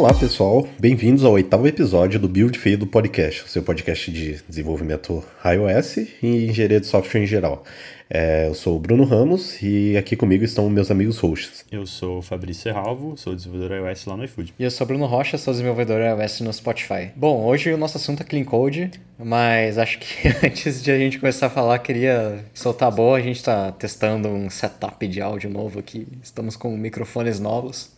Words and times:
Olá 0.00 0.14
pessoal, 0.14 0.66
bem-vindos 0.78 1.26
ao 1.26 1.32
oitavo 1.32 1.68
episódio 1.68 2.18
do 2.18 2.26
Build 2.26 2.58
Feio 2.58 2.78
do 2.78 2.86
Podcast, 2.86 3.50
seu 3.50 3.62
podcast 3.62 4.10
de 4.10 4.40
desenvolvimento 4.48 5.22
iOS 5.44 5.98
e 6.22 6.46
engenharia 6.46 6.80
de 6.80 6.86
software 6.86 7.20
em 7.20 7.26
geral. 7.26 7.64
É, 8.08 8.48
eu 8.48 8.54
sou 8.54 8.76
o 8.76 8.80
Bruno 8.80 9.04
Ramos 9.04 9.60
e 9.60 9.98
aqui 9.98 10.16
comigo 10.16 10.42
estão 10.42 10.70
meus 10.70 10.90
amigos 10.90 11.18
hosts. 11.18 11.66
Eu 11.70 11.84
sou 11.84 12.20
o 12.20 12.22
Fabrício 12.22 12.62
Serralvo, 12.62 13.14
sou 13.18 13.36
desenvolvedor 13.36 13.76
iOS 13.76 14.06
lá 14.06 14.16
no 14.16 14.24
iFood. 14.24 14.54
E 14.58 14.64
eu 14.64 14.70
sou 14.70 14.86
o 14.86 14.88
Bruno 14.88 15.04
Rocha, 15.04 15.36
sou 15.36 15.52
desenvolvedor 15.52 16.00
iOS 16.00 16.40
no 16.40 16.50
Spotify. 16.50 17.10
Bom, 17.14 17.44
hoje 17.44 17.70
o 17.70 17.76
nosso 17.76 17.98
assunto 17.98 18.22
é 18.22 18.24
Clean 18.24 18.44
Code, 18.44 18.90
mas 19.18 19.76
acho 19.76 19.98
que 19.98 20.28
antes 20.42 20.82
de 20.82 20.90
a 20.90 20.96
gente 20.96 21.18
começar 21.18 21.48
a 21.48 21.50
falar, 21.50 21.78
queria 21.78 22.42
soltar 22.54 22.88
a 22.88 22.90
boa. 22.90 23.18
A 23.18 23.20
gente 23.20 23.36
está 23.36 23.70
testando 23.70 24.28
um 24.28 24.48
setup 24.48 25.06
de 25.06 25.20
áudio 25.20 25.50
novo 25.50 25.78
aqui, 25.78 26.08
estamos 26.22 26.56
com 26.56 26.74
microfones 26.74 27.38
novos. 27.38 27.90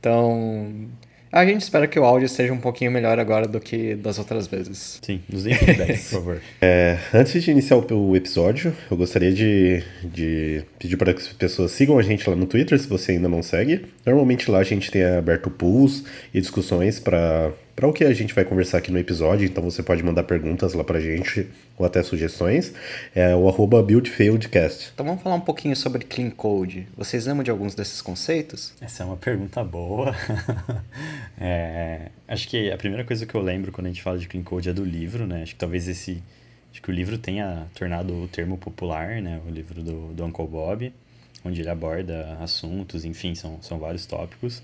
Então, 0.00 0.88
a 1.30 1.44
gente 1.44 1.62
espera 1.62 1.86
que 1.86 1.98
o 1.98 2.04
áudio 2.04 2.28
seja 2.28 2.52
um 2.52 2.58
pouquinho 2.58 2.90
melhor 2.90 3.18
agora 3.18 3.46
do 3.46 3.60
que 3.60 3.94
das 3.94 4.18
outras 4.18 4.46
vezes. 4.46 4.98
Sim, 5.02 5.20
nos 5.28 5.44
dê 5.44 5.54
feedback, 5.54 5.98
por 5.98 6.04
favor. 6.18 6.42
É, 6.60 6.98
antes 7.12 7.42
de 7.42 7.50
iniciar 7.50 7.76
o 7.76 8.16
episódio, 8.16 8.74
eu 8.90 8.96
gostaria 8.96 9.32
de, 9.32 9.82
de 10.04 10.62
pedir 10.78 10.96
para 10.96 11.12
que 11.12 11.20
as 11.20 11.28
pessoas 11.28 11.72
sigam 11.72 11.98
a 11.98 12.02
gente 12.02 12.28
lá 12.28 12.36
no 12.36 12.46
Twitter, 12.46 12.78
se 12.78 12.88
você 12.88 13.12
ainda 13.12 13.28
não 13.28 13.42
segue. 13.42 13.86
Normalmente 14.04 14.50
lá 14.50 14.58
a 14.58 14.64
gente 14.64 14.90
tem 14.90 15.04
aberto 15.04 15.50
pools 15.50 16.04
e 16.32 16.40
discussões 16.40 16.98
para 17.00 17.52
para 17.76 17.86
o 17.86 17.92
que 17.92 18.04
a 18.04 18.14
gente 18.14 18.32
vai 18.32 18.42
conversar 18.42 18.78
aqui 18.78 18.90
no 18.90 18.98
episódio, 18.98 19.44
então 19.44 19.62
você 19.62 19.82
pode 19.82 20.02
mandar 20.02 20.22
perguntas 20.22 20.72
lá 20.72 20.82
pra 20.82 20.98
gente 20.98 21.46
ou 21.76 21.84
até 21.84 22.02
sugestões. 22.02 22.72
É 23.14 23.36
o 23.36 23.46
arroba 23.46 23.82
buildfieldcast. 23.82 24.92
Então 24.94 25.04
vamos 25.04 25.22
falar 25.22 25.34
um 25.34 25.42
pouquinho 25.42 25.76
sobre 25.76 26.02
Clean 26.02 26.30
Code. 26.30 26.88
Vocês 26.96 27.26
lembram 27.26 27.44
de 27.44 27.50
alguns 27.50 27.74
desses 27.74 28.00
conceitos? 28.00 28.72
Essa 28.80 29.02
é 29.02 29.06
uma 29.06 29.18
pergunta 29.18 29.62
boa. 29.62 30.16
é, 31.38 32.08
acho 32.26 32.48
que 32.48 32.72
a 32.72 32.78
primeira 32.78 33.04
coisa 33.04 33.26
que 33.26 33.34
eu 33.34 33.42
lembro 33.42 33.70
quando 33.70 33.88
a 33.88 33.90
gente 33.90 34.02
fala 34.02 34.16
de 34.16 34.26
Clean 34.26 34.42
Code 34.42 34.70
é 34.70 34.72
do 34.72 34.82
livro, 34.84 35.26
né? 35.26 35.42
Acho 35.42 35.52
que 35.52 35.60
talvez 35.60 35.86
esse. 35.86 36.22
Acho 36.72 36.80
que 36.80 36.90
o 36.90 36.94
livro 36.94 37.18
tenha 37.18 37.66
tornado 37.74 38.22
o 38.22 38.28
termo 38.28 38.56
popular, 38.56 39.20
né? 39.20 39.38
O 39.46 39.50
livro 39.50 39.82
do, 39.82 40.14
do 40.14 40.24
Uncle 40.24 40.46
Bob, 40.46 40.94
onde 41.44 41.60
ele 41.60 41.68
aborda 41.68 42.38
assuntos, 42.40 43.04
enfim, 43.04 43.34
são, 43.34 43.58
são 43.60 43.78
vários 43.78 44.06
tópicos. 44.06 44.62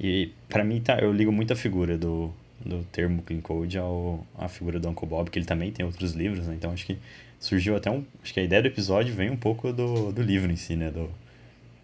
E 0.00 0.32
para 0.48 0.64
mim 0.64 0.80
tá, 0.80 0.98
eu 0.98 1.12
ligo 1.12 1.30
muito 1.32 1.52
a 1.52 1.56
figura 1.56 1.96
do, 1.98 2.32
do 2.64 2.84
termo 2.92 3.22
Clean 3.22 3.40
Code 3.40 3.78
ao, 3.78 4.26
à 4.36 4.48
figura 4.48 4.78
do 4.78 4.88
Uncle 4.88 5.08
Bob, 5.08 5.30
que 5.30 5.38
ele 5.38 5.46
também 5.46 5.70
tem 5.70 5.84
outros 5.84 6.12
livros, 6.12 6.46
né? 6.46 6.54
Então 6.54 6.72
acho 6.72 6.86
que 6.86 6.98
surgiu 7.38 7.76
até 7.76 7.90
um. 7.90 8.04
Acho 8.22 8.34
que 8.34 8.40
a 8.40 8.42
ideia 8.42 8.62
do 8.62 8.68
episódio 8.68 9.14
vem 9.14 9.30
um 9.30 9.36
pouco 9.36 9.72
do, 9.72 10.12
do 10.12 10.22
livro 10.22 10.50
em 10.50 10.56
si, 10.56 10.74
né? 10.76 10.90
Do, 10.90 11.08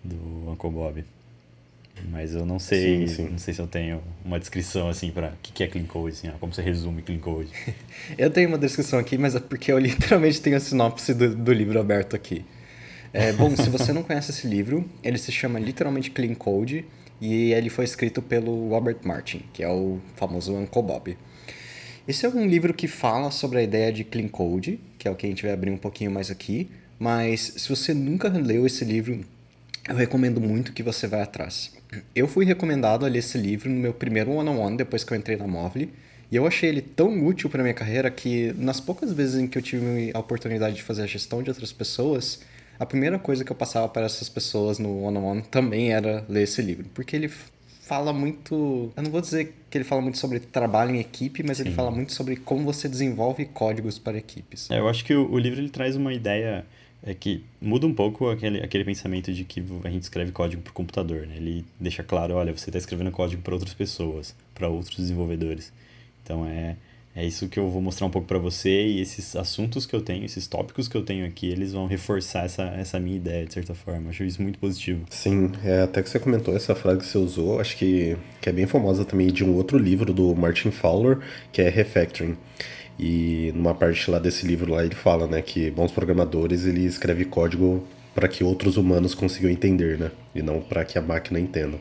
do 0.02 0.50
Uncle 0.50 0.70
Bob. 0.70 1.04
Mas 2.10 2.34
eu 2.34 2.44
não 2.44 2.58
sei, 2.58 3.06
sim, 3.06 3.14
sim. 3.14 3.28
não 3.30 3.38
sei 3.38 3.54
se 3.54 3.60
eu 3.60 3.68
tenho 3.68 4.02
uma 4.24 4.38
descrição 4.38 4.88
assim 4.88 5.12
para 5.12 5.28
o 5.28 5.32
que 5.40 5.62
é 5.62 5.68
Clean 5.68 5.84
Code, 5.84 6.14
assim, 6.14 6.30
como 6.40 6.52
você 6.52 6.60
resume 6.60 7.02
Clean 7.02 7.18
Code. 7.18 7.50
eu 8.18 8.30
tenho 8.30 8.48
uma 8.48 8.58
descrição 8.58 8.98
aqui, 8.98 9.16
mas 9.16 9.36
é 9.36 9.40
porque 9.40 9.70
eu 9.70 9.78
literalmente 9.80 10.40
tenho 10.40 10.56
a 10.56 10.60
sinopse 10.60 11.14
do, 11.14 11.34
do 11.34 11.52
livro 11.52 11.78
aberto 11.78 12.16
aqui. 12.16 12.44
É, 13.12 13.32
bom, 13.32 13.54
se 13.56 13.70
você 13.70 13.92
não 13.92 14.02
conhece 14.02 14.32
esse 14.32 14.44
livro, 14.44 14.84
ele 15.02 15.18
se 15.18 15.30
chama 15.30 15.60
literalmente 15.60 16.10
Clean 16.10 16.34
Code 16.34 16.84
e 17.20 17.52
ele 17.52 17.70
foi 17.70 17.84
escrito 17.84 18.20
pelo 18.20 18.68
Robert 18.68 18.98
Martin, 19.04 19.42
que 19.52 19.62
é 19.62 19.68
o 19.68 20.00
famoso 20.16 20.54
Uncle 20.54 20.82
Bob. 20.82 21.16
Esse 22.06 22.26
é 22.26 22.28
um 22.28 22.46
livro 22.46 22.74
que 22.74 22.86
fala 22.86 23.30
sobre 23.30 23.58
a 23.58 23.62
ideia 23.62 23.92
de 23.92 24.04
clean 24.04 24.28
code, 24.28 24.78
que 24.98 25.08
é 25.08 25.10
o 25.10 25.14
que 25.14 25.26
a 25.26 25.28
gente 25.28 25.42
vai 25.42 25.52
abrir 25.52 25.70
um 25.70 25.76
pouquinho 25.78 26.10
mais 26.10 26.30
aqui, 26.30 26.68
mas 26.98 27.54
se 27.56 27.68
você 27.68 27.94
nunca 27.94 28.28
leu 28.28 28.66
esse 28.66 28.84
livro, 28.84 29.24
eu 29.88 29.96
recomendo 29.96 30.40
muito 30.40 30.72
que 30.72 30.82
você 30.82 31.06
vá 31.06 31.22
atrás. 31.22 31.72
Eu 32.14 32.28
fui 32.28 32.44
recomendado 32.44 33.06
a 33.06 33.08
ler 33.08 33.20
esse 33.20 33.38
livro 33.38 33.70
no 33.70 33.76
meu 33.76 33.94
primeiro 33.94 34.32
one-on-one, 34.32 34.74
-on 34.74 34.76
depois 34.76 35.04
que 35.04 35.12
eu 35.12 35.16
entrei 35.16 35.36
na 35.36 35.46
Móvel, 35.46 35.88
e 36.30 36.36
eu 36.36 36.46
achei 36.46 36.68
ele 36.68 36.82
tão 36.82 37.24
útil 37.24 37.48
para 37.48 37.62
minha 37.62 37.74
carreira 37.74 38.10
que 38.10 38.52
nas 38.58 38.80
poucas 38.80 39.12
vezes 39.12 39.40
em 39.40 39.46
que 39.46 39.56
eu 39.56 39.62
tive 39.62 40.10
a 40.12 40.18
oportunidade 40.18 40.76
de 40.76 40.82
fazer 40.82 41.02
a 41.02 41.06
gestão 41.06 41.42
de 41.42 41.50
outras 41.50 41.72
pessoas, 41.72 42.40
a 42.78 42.86
primeira 42.86 43.18
coisa 43.18 43.44
que 43.44 43.52
eu 43.52 43.56
passava 43.56 43.88
para 43.88 44.06
essas 44.06 44.28
pessoas 44.28 44.78
no 44.78 45.02
one-on-one 45.04 45.42
também 45.42 45.92
era 45.92 46.24
ler 46.28 46.42
esse 46.42 46.60
livro, 46.62 46.86
porque 46.94 47.14
ele 47.14 47.30
fala 47.84 48.12
muito. 48.12 48.92
Eu 48.96 49.02
não 49.02 49.10
vou 49.10 49.20
dizer 49.20 49.54
que 49.70 49.78
ele 49.78 49.84
fala 49.84 50.00
muito 50.00 50.18
sobre 50.18 50.40
trabalho 50.40 50.94
em 50.94 50.98
equipe, 50.98 51.42
mas 51.42 51.58
Sim. 51.58 51.64
ele 51.64 51.74
fala 51.74 51.90
muito 51.90 52.12
sobre 52.12 52.36
como 52.36 52.64
você 52.64 52.88
desenvolve 52.88 53.44
códigos 53.46 53.98
para 53.98 54.16
equipes. 54.16 54.70
É, 54.70 54.78
eu 54.78 54.88
acho 54.88 55.04
que 55.04 55.14
o, 55.14 55.30
o, 55.30 55.38
livro 55.38 55.60
ele 55.60 55.68
traz 55.68 55.94
uma 55.96 56.12
ideia 56.12 56.64
é 57.02 57.12
que 57.12 57.44
muda 57.60 57.86
um 57.86 57.92
pouco 57.92 58.30
aquele, 58.30 58.62
aquele 58.62 58.84
pensamento 58.84 59.30
de 59.32 59.44
que 59.44 59.62
a 59.84 59.90
gente 59.90 60.04
escreve 60.04 60.32
código 60.32 60.62
para 60.62 60.70
o 60.70 60.74
computador. 60.74 61.26
Né? 61.26 61.36
Ele 61.36 61.64
deixa 61.78 62.02
claro: 62.02 62.34
olha, 62.34 62.56
você 62.56 62.70
está 62.70 62.78
escrevendo 62.78 63.10
código 63.10 63.42
para 63.42 63.54
outras 63.54 63.74
pessoas, 63.74 64.34
para 64.54 64.68
outros 64.68 64.96
desenvolvedores. 64.96 65.72
Então 66.22 66.46
é 66.46 66.76
é 67.16 67.24
isso 67.24 67.46
que 67.46 67.60
eu 67.60 67.68
vou 67.68 67.80
mostrar 67.80 68.08
um 68.08 68.10
pouco 68.10 68.26
para 68.26 68.38
você 68.38 68.86
e 68.86 69.00
esses 69.00 69.36
assuntos 69.36 69.86
que 69.86 69.94
eu 69.94 70.00
tenho, 70.00 70.24
esses 70.24 70.48
tópicos 70.48 70.88
que 70.88 70.96
eu 70.96 71.02
tenho 71.02 71.24
aqui, 71.24 71.48
eles 71.48 71.72
vão 71.72 71.86
reforçar 71.86 72.44
essa, 72.44 72.64
essa 72.64 72.98
minha 72.98 73.16
ideia, 73.16 73.46
de 73.46 73.54
certa 73.54 73.72
forma. 73.72 74.10
Acho 74.10 74.24
isso 74.24 74.42
muito 74.42 74.58
positivo. 74.58 75.04
Sim, 75.10 75.52
é, 75.62 75.82
até 75.82 76.02
que 76.02 76.10
você 76.10 76.18
comentou 76.18 76.56
essa 76.56 76.74
frase 76.74 76.98
que 76.98 77.06
você 77.06 77.18
usou, 77.18 77.60
acho 77.60 77.76
que, 77.76 78.16
que 78.40 78.48
é 78.48 78.52
bem 78.52 78.66
famosa 78.66 79.04
também 79.04 79.28
de 79.28 79.44
um 79.44 79.54
outro 79.54 79.78
livro 79.78 80.12
do 80.12 80.34
Martin 80.34 80.72
Fowler, 80.72 81.20
que 81.52 81.62
é 81.62 81.68
Refactoring. 81.68 82.36
E 82.98 83.52
numa 83.54 83.74
parte 83.74 84.10
lá 84.10 84.18
desse 84.18 84.44
livro 84.44 84.72
lá 84.72 84.84
ele 84.84 84.96
fala, 84.96 85.28
né, 85.28 85.40
que 85.40 85.70
bons 85.70 85.92
programadores 85.92 86.66
ele 86.66 86.84
escreve 86.84 87.24
código 87.24 87.86
para 88.12 88.26
que 88.26 88.42
outros 88.42 88.76
humanos 88.76 89.14
consigam 89.14 89.50
entender, 89.50 89.98
né, 89.98 90.10
e 90.34 90.42
não 90.42 90.60
para 90.60 90.84
que 90.84 90.98
a 90.98 91.02
máquina 91.02 91.38
entenda. 91.38 91.78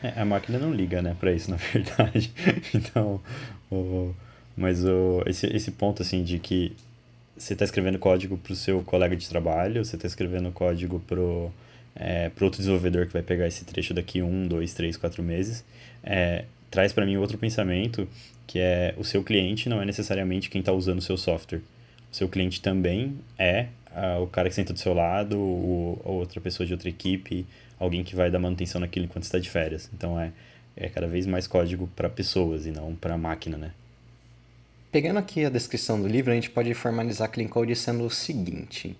É, 0.00 0.20
a 0.20 0.24
máquina 0.24 0.56
não 0.56 0.72
liga, 0.72 1.02
né, 1.02 1.16
para 1.18 1.32
isso 1.32 1.50
na 1.50 1.56
verdade. 1.72 2.32
então, 2.72 3.20
o 3.70 4.14
mas 4.58 4.84
o, 4.84 5.22
esse, 5.26 5.46
esse 5.46 5.70
ponto, 5.70 6.02
assim, 6.02 6.24
de 6.24 6.38
que 6.38 6.72
você 7.36 7.52
está 7.52 7.64
escrevendo 7.64 7.98
código 7.98 8.36
para 8.36 8.52
o 8.52 8.56
seu 8.56 8.82
colega 8.82 9.16
de 9.16 9.28
trabalho, 9.28 9.84
você 9.84 9.94
está 9.94 10.08
escrevendo 10.08 10.50
código 10.50 11.00
para 11.06 11.20
é, 11.94 12.30
outro 12.40 12.58
desenvolvedor 12.58 13.06
que 13.06 13.12
vai 13.12 13.22
pegar 13.22 13.46
esse 13.46 13.64
trecho 13.64 13.94
daqui 13.94 14.20
um, 14.20 14.46
dois, 14.48 14.74
três, 14.74 14.96
quatro 14.96 15.22
meses, 15.22 15.64
é, 16.02 16.44
traz 16.70 16.92
para 16.92 17.06
mim 17.06 17.16
outro 17.16 17.38
pensamento, 17.38 18.08
que 18.46 18.58
é 18.58 18.94
o 18.98 19.04
seu 19.04 19.22
cliente 19.22 19.68
não 19.68 19.80
é 19.80 19.84
necessariamente 19.84 20.50
quem 20.50 20.60
está 20.60 20.72
usando 20.72 20.98
o 20.98 21.02
seu 21.02 21.16
software. 21.16 21.60
O 22.10 22.16
seu 22.16 22.28
cliente 22.28 22.60
também 22.60 23.16
é 23.38 23.66
o 24.20 24.26
cara 24.26 24.48
que 24.48 24.54
senta 24.54 24.72
do 24.72 24.78
seu 24.78 24.94
lado, 24.94 25.38
ou, 25.38 26.00
ou 26.04 26.14
outra 26.16 26.40
pessoa 26.40 26.66
de 26.66 26.72
outra 26.72 26.88
equipe, 26.88 27.46
alguém 27.78 28.02
que 28.04 28.16
vai 28.16 28.30
dar 28.30 28.38
manutenção 28.38 28.80
naquilo 28.80 29.06
enquanto 29.06 29.24
está 29.24 29.38
de 29.38 29.48
férias. 29.48 29.88
Então 29.92 30.18
é, 30.18 30.32
é 30.76 30.88
cada 30.88 31.06
vez 31.06 31.26
mais 31.26 31.46
código 31.46 31.88
para 31.94 32.08
pessoas 32.08 32.66
e 32.66 32.70
não 32.70 32.94
para 32.94 33.16
máquina, 33.16 33.56
né? 33.56 33.72
Pegando 34.90 35.18
aqui 35.18 35.44
a 35.44 35.50
descrição 35.50 36.00
do 36.00 36.08
livro, 36.08 36.32
a 36.32 36.34
gente 36.34 36.48
pode 36.48 36.72
formalizar 36.72 37.30
Clean 37.30 37.46
Code 37.46 37.76
sendo 37.76 38.04
o 38.04 38.10
seguinte. 38.10 38.96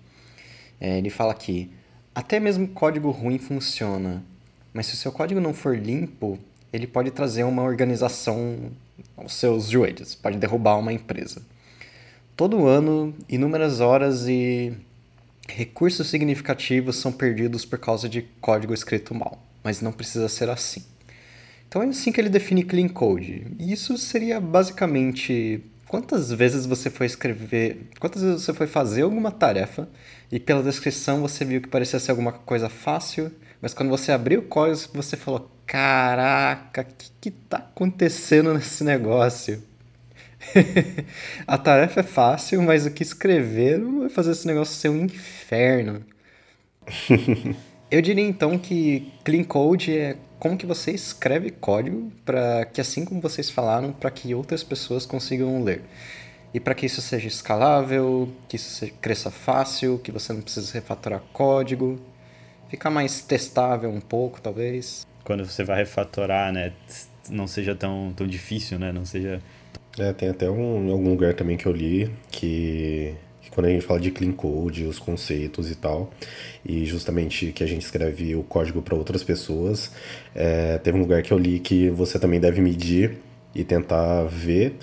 É, 0.79 0.99
ele 0.99 1.09
fala 1.09 1.31
aqui, 1.31 1.71
até 2.13 2.39
mesmo 2.39 2.67
código 2.67 3.09
ruim 3.09 3.39
funciona, 3.39 4.23
mas 4.71 4.85
se 4.85 4.93
o 4.93 4.97
seu 4.97 5.11
código 5.11 5.41
não 5.41 5.51
for 5.51 5.75
limpo, 5.75 6.37
ele 6.71 6.85
pode 6.85 7.09
trazer 7.09 7.43
uma 7.43 7.63
organização 7.63 8.71
aos 9.17 9.33
seus 9.33 9.67
joelhos, 9.67 10.13
pode 10.13 10.37
derrubar 10.37 10.77
uma 10.77 10.93
empresa. 10.93 11.41
Todo 12.35 12.67
ano, 12.67 13.15
inúmeras 13.27 13.79
horas 13.79 14.27
e 14.27 14.71
recursos 15.47 16.07
significativos 16.07 16.97
são 16.97 17.11
perdidos 17.11 17.65
por 17.65 17.79
causa 17.79 18.07
de 18.07 18.21
código 18.39 18.75
escrito 18.75 19.15
mal, 19.15 19.43
mas 19.63 19.81
não 19.81 19.91
precisa 19.91 20.29
ser 20.29 20.49
assim. 20.51 20.83
Então 21.67 21.81
é 21.81 21.87
assim 21.87 22.11
que 22.11 22.21
ele 22.21 22.29
define 22.29 22.63
clean 22.63 22.87
code. 22.87 23.47
E 23.59 23.71
isso 23.71 23.97
seria 23.97 24.39
basicamente 24.39 25.63
Quantas 25.89 26.31
vezes 26.31 26.67
você 26.67 26.87
foi 26.87 27.07
escrever, 27.07 27.89
quantas 27.99 28.21
vezes 28.21 28.43
você 28.43 28.53
foi 28.53 28.67
fazer 28.67 29.01
alguma 29.01 29.31
tarefa 29.31 29.89
e 30.31 30.39
pela 30.39 30.61
descrição 30.61 31.19
você 31.19 31.43
viu 31.43 31.59
que 31.59 31.67
parecia 31.67 31.99
ser 31.99 32.11
alguma 32.11 32.31
coisa 32.31 32.69
fácil, 32.69 33.31
mas 33.59 33.73
quando 33.73 33.89
você 33.89 34.11
abriu 34.11 34.41
o 34.41 34.43
código 34.43 34.91
você 34.93 35.17
falou: 35.17 35.49
"Caraca, 35.65 36.83
o 36.83 36.85
que 36.85 37.11
que 37.19 37.31
tá 37.31 37.57
acontecendo 37.57 38.53
nesse 38.53 38.83
negócio?" 38.83 39.63
a 41.47 41.57
tarefa 41.57 42.01
é 42.01 42.03
fácil, 42.03 42.61
mas 42.61 42.85
o 42.85 42.91
que 42.91 43.01
escrever 43.01 43.79
vai 43.79 44.09
fazer 44.09 44.33
esse 44.33 44.45
negócio 44.45 44.75
ser 44.75 44.89
um 44.89 45.05
inferno. 45.05 46.05
Eu 47.89 48.03
diria 48.03 48.23
então 48.23 48.59
que 48.59 49.11
clean 49.23 49.43
code 49.43 49.97
é 49.97 50.17
como 50.39 50.57
que 50.57 50.65
você 50.65 50.91
escreve 50.91 51.51
código 51.51 52.11
para 52.25 52.65
que 52.65 52.79
assim 52.79 53.03
como 53.03 53.19
vocês 53.19 53.49
falaram, 53.49 53.91
para 53.91 54.09
que 54.09 54.33
outras 54.33 54.63
pessoas 54.63 55.05
consigam 55.05 55.61
ler. 55.63 55.81
E 56.53 56.59
para 56.59 56.73
que 56.73 56.85
isso 56.85 57.01
seja 57.01 57.27
escalável, 57.27 58.29
que 58.47 58.55
isso 58.55 58.87
cresça 58.99 59.29
fácil, 59.29 59.99
que 59.99 60.11
você 60.11 60.33
não 60.33 60.41
precise 60.41 60.73
refatorar 60.73 61.21
código, 61.31 61.99
ficar 62.69 62.89
mais 62.89 63.21
testável 63.21 63.91
um 63.91 64.01
pouco, 64.01 64.41
talvez. 64.41 65.05
Quando 65.23 65.45
você 65.45 65.63
vai 65.63 65.77
refatorar, 65.77 66.51
né, 66.51 66.73
não 67.29 67.45
seja 67.45 67.75
tão, 67.75 68.11
tão 68.15 68.25
difícil, 68.25 68.79
né, 68.79 68.91
não 68.91 69.05
seja... 69.05 69.41
É, 69.99 70.13
tem 70.13 70.29
até 70.29 70.49
um, 70.49 70.89
algum 70.89 71.09
lugar 71.09 71.33
também 71.33 71.57
que 71.57 71.65
eu 71.65 71.73
li 71.73 72.09
que 72.31 73.13
quando 73.51 73.67
a 73.67 73.69
gente 73.69 73.85
fala 73.85 73.99
de 73.99 74.11
clean 74.11 74.31
code, 74.31 74.85
os 74.85 74.99
conceitos 74.99 75.69
e 75.69 75.75
tal, 75.75 76.11
e 76.65 76.85
justamente 76.85 77.51
que 77.51 77.63
a 77.63 77.67
gente 77.67 77.81
escreve 77.81 78.35
o 78.35 78.43
código 78.43 78.81
para 78.81 78.95
outras 78.95 79.23
pessoas, 79.23 79.91
é, 80.35 80.77
teve 80.77 80.97
um 80.97 81.01
lugar 81.01 81.21
que 81.21 81.31
eu 81.31 81.37
li 81.37 81.59
que 81.59 81.89
você 81.89 82.19
também 82.19 82.39
deve 82.39 82.61
medir 82.61 83.17
e 83.53 83.63
tentar 83.63 84.23
ver 84.25 84.75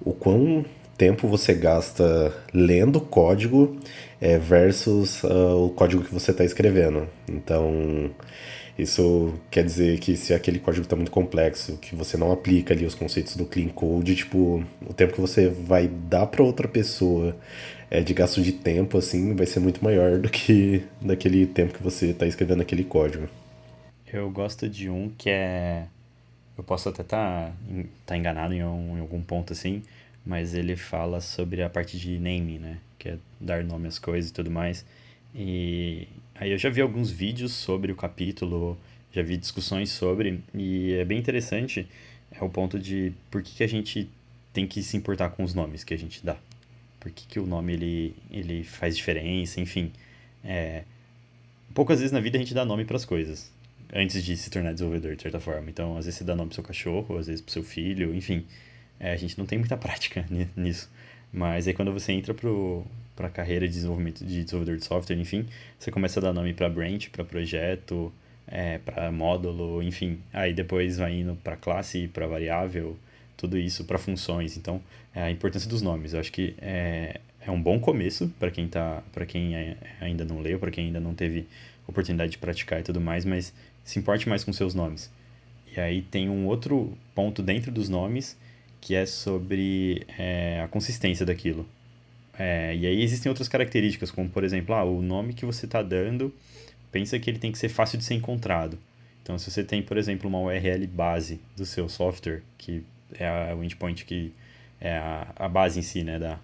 o 0.00 0.12
quão 0.12 0.64
tempo 0.96 1.26
você 1.26 1.54
gasta 1.54 2.32
lendo 2.52 3.00
código 3.00 3.76
é, 4.20 4.38
versus 4.38 5.22
uh, 5.24 5.66
o 5.66 5.70
código 5.70 6.04
que 6.04 6.12
você 6.12 6.30
está 6.30 6.44
escrevendo. 6.44 7.08
Então, 7.28 8.10
isso 8.78 9.34
quer 9.50 9.64
dizer 9.64 9.98
que 9.98 10.16
se 10.16 10.34
aquele 10.34 10.58
código 10.58 10.84
está 10.84 10.96
muito 10.96 11.10
complexo, 11.10 11.78
que 11.78 11.94
você 11.94 12.16
não 12.16 12.32
aplica 12.32 12.74
ali 12.74 12.84
os 12.84 12.94
conceitos 12.94 13.36
do 13.36 13.44
clean 13.44 13.68
code, 13.68 14.16
tipo, 14.16 14.64
o 14.86 14.92
tempo 14.92 15.14
que 15.14 15.20
você 15.20 15.48
vai 15.48 15.88
dar 15.88 16.26
para 16.26 16.42
outra 16.42 16.66
pessoa 16.66 17.36
é, 17.94 18.02
de 18.02 18.12
gasto 18.12 18.42
de 18.42 18.50
tempo, 18.50 18.98
assim, 18.98 19.36
vai 19.36 19.46
ser 19.46 19.60
muito 19.60 19.82
maior 19.82 20.18
do 20.18 20.28
que 20.28 20.82
daquele 21.00 21.46
tempo 21.46 21.74
que 21.74 21.82
você 21.82 22.06
está 22.10 22.26
escrevendo 22.26 22.60
aquele 22.60 22.82
código. 22.82 23.28
Eu 24.12 24.28
gosto 24.30 24.68
de 24.68 24.90
um 24.90 25.10
que 25.16 25.30
é. 25.30 25.86
Eu 26.58 26.64
posso 26.64 26.88
até 26.88 27.02
estar 27.02 27.50
tá, 27.50 27.52
tá 28.06 28.16
enganado 28.16 28.52
em, 28.52 28.64
um, 28.64 28.96
em 28.96 29.00
algum 29.00 29.20
ponto 29.22 29.52
assim, 29.52 29.82
mas 30.24 30.54
ele 30.54 30.76
fala 30.76 31.20
sobre 31.20 31.62
a 31.62 31.70
parte 31.70 31.98
de 31.98 32.18
naming, 32.18 32.58
né? 32.58 32.78
Que 32.98 33.10
é 33.10 33.18
dar 33.40 33.62
nome 33.64 33.88
às 33.88 33.98
coisas 33.98 34.30
e 34.30 34.32
tudo 34.32 34.50
mais. 34.50 34.84
E 35.34 36.08
aí 36.34 36.50
eu 36.50 36.58
já 36.58 36.70
vi 36.70 36.80
alguns 36.80 37.10
vídeos 37.10 37.52
sobre 37.52 37.92
o 37.92 37.96
capítulo, 37.96 38.76
já 39.12 39.22
vi 39.22 39.36
discussões 39.36 39.90
sobre, 39.90 40.40
e 40.54 40.94
é 40.94 41.04
bem 41.04 41.18
interessante 41.18 41.88
é 42.30 42.42
o 42.42 42.48
ponto 42.48 42.78
de 42.78 43.12
por 43.30 43.42
que, 43.42 43.54
que 43.54 43.62
a 43.62 43.68
gente 43.68 44.08
tem 44.52 44.66
que 44.66 44.82
se 44.82 44.96
importar 44.96 45.30
com 45.30 45.44
os 45.44 45.54
nomes 45.54 45.84
que 45.84 45.94
a 45.94 45.98
gente 45.98 46.24
dá. 46.24 46.36
Por 47.04 47.12
que, 47.12 47.26
que 47.26 47.38
o 47.38 47.44
nome 47.44 47.74
ele, 47.74 48.16
ele 48.30 48.64
faz 48.64 48.96
diferença, 48.96 49.60
enfim. 49.60 49.92
É, 50.42 50.84
poucas 51.74 51.98
vezes 51.98 52.12
na 52.12 52.18
vida 52.18 52.38
a 52.38 52.40
gente 52.40 52.54
dá 52.54 52.64
nome 52.64 52.86
para 52.86 52.96
as 52.96 53.04
coisas 53.04 53.52
antes 53.92 54.24
de 54.24 54.34
se 54.38 54.48
tornar 54.48 54.72
desenvolvedor, 54.72 55.14
de 55.14 55.20
certa 55.20 55.38
forma. 55.38 55.68
Então, 55.68 55.98
às 55.98 56.06
vezes 56.06 56.16
você 56.16 56.24
dá 56.24 56.34
nome 56.34 56.48
pro 56.48 56.54
seu 56.54 56.64
cachorro, 56.64 57.18
às 57.18 57.26
vezes 57.26 57.42
pro 57.42 57.52
seu 57.52 57.62
filho, 57.62 58.14
enfim. 58.14 58.46
É, 58.98 59.12
a 59.12 59.16
gente 59.16 59.36
não 59.36 59.44
tem 59.44 59.58
muita 59.58 59.76
prática 59.78 60.24
nisso. 60.56 60.90
Mas 61.30 61.68
aí 61.68 61.74
quando 61.74 61.92
você 61.92 62.10
entra 62.12 62.32
para 62.32 63.26
a 63.26 63.30
carreira 63.30 63.68
de 63.68 63.74
desenvolvimento 63.74 64.24
de 64.24 64.42
desenvolvedor 64.42 64.78
de 64.78 64.86
software, 64.86 65.16
enfim, 65.16 65.46
você 65.78 65.90
começa 65.90 66.20
a 66.20 66.22
dar 66.22 66.32
nome 66.32 66.54
para 66.54 66.70
branch, 66.70 67.10
para 67.10 67.22
projeto, 67.22 68.10
é, 68.46 68.78
para 68.78 69.12
módulo, 69.12 69.82
enfim. 69.82 70.20
Aí 70.32 70.54
depois 70.54 70.96
vai 70.96 71.20
indo 71.20 71.36
para 71.36 71.54
classe, 71.54 72.08
para 72.08 72.26
variável, 72.26 72.96
tudo 73.36 73.58
isso 73.58 73.84
para 73.84 73.98
funções. 73.98 74.56
Então, 74.56 74.80
é 75.14 75.22
a 75.22 75.30
importância 75.30 75.68
dos 75.68 75.82
nomes. 75.82 76.12
Eu 76.14 76.20
acho 76.20 76.32
que 76.32 76.54
é, 76.58 77.20
é 77.40 77.50
um 77.50 77.60
bom 77.60 77.78
começo 77.78 78.32
para 78.38 78.50
quem 78.50 78.68
tá, 78.68 79.02
para 79.12 79.26
quem 79.26 79.54
ainda 80.00 80.24
não 80.24 80.40
leu, 80.40 80.58
para 80.58 80.70
quem 80.70 80.86
ainda 80.86 81.00
não 81.00 81.14
teve 81.14 81.46
oportunidade 81.86 82.32
de 82.32 82.38
praticar 82.38 82.80
e 82.80 82.82
tudo 82.82 83.00
mais, 83.00 83.24
mas 83.24 83.52
se 83.84 83.98
importe 83.98 84.28
mais 84.28 84.42
com 84.42 84.52
seus 84.52 84.74
nomes. 84.74 85.10
E 85.76 85.80
aí 85.80 86.02
tem 86.02 86.28
um 86.28 86.46
outro 86.46 86.96
ponto 87.14 87.42
dentro 87.42 87.70
dos 87.70 87.88
nomes 87.88 88.36
que 88.80 88.94
é 88.94 89.06
sobre 89.06 90.06
é, 90.18 90.60
a 90.62 90.68
consistência 90.68 91.24
daquilo. 91.24 91.66
É, 92.38 92.74
e 92.76 92.86
aí 92.86 93.02
existem 93.02 93.30
outras 93.30 93.48
características, 93.48 94.10
como 94.10 94.28
por 94.28 94.44
exemplo, 94.44 94.74
ah, 94.74 94.84
o 94.84 95.00
nome 95.00 95.32
que 95.32 95.46
você 95.46 95.64
está 95.66 95.82
dando, 95.82 96.34
pensa 96.92 97.18
que 97.18 97.30
ele 97.30 97.38
tem 97.38 97.50
que 97.50 97.58
ser 97.58 97.68
fácil 97.68 97.98
de 97.98 98.04
ser 98.04 98.14
encontrado. 98.14 98.78
Então, 99.22 99.38
se 99.38 99.50
você 99.50 99.64
tem, 99.64 99.82
por 99.82 99.96
exemplo, 99.96 100.28
uma 100.28 100.38
URL 100.38 100.86
base 100.86 101.40
do 101.56 101.64
seu 101.64 101.88
software, 101.88 102.42
que 102.58 102.84
é 103.18 103.26
a, 103.26 103.54
o 103.54 103.62
endpoint 103.62 104.04
que 104.04 104.32
é 104.80 104.96
a, 104.96 105.32
a 105.36 105.48
base 105.48 105.78
em 105.78 105.82
si, 105.82 106.02
né, 106.04 106.18
da, 106.18 106.38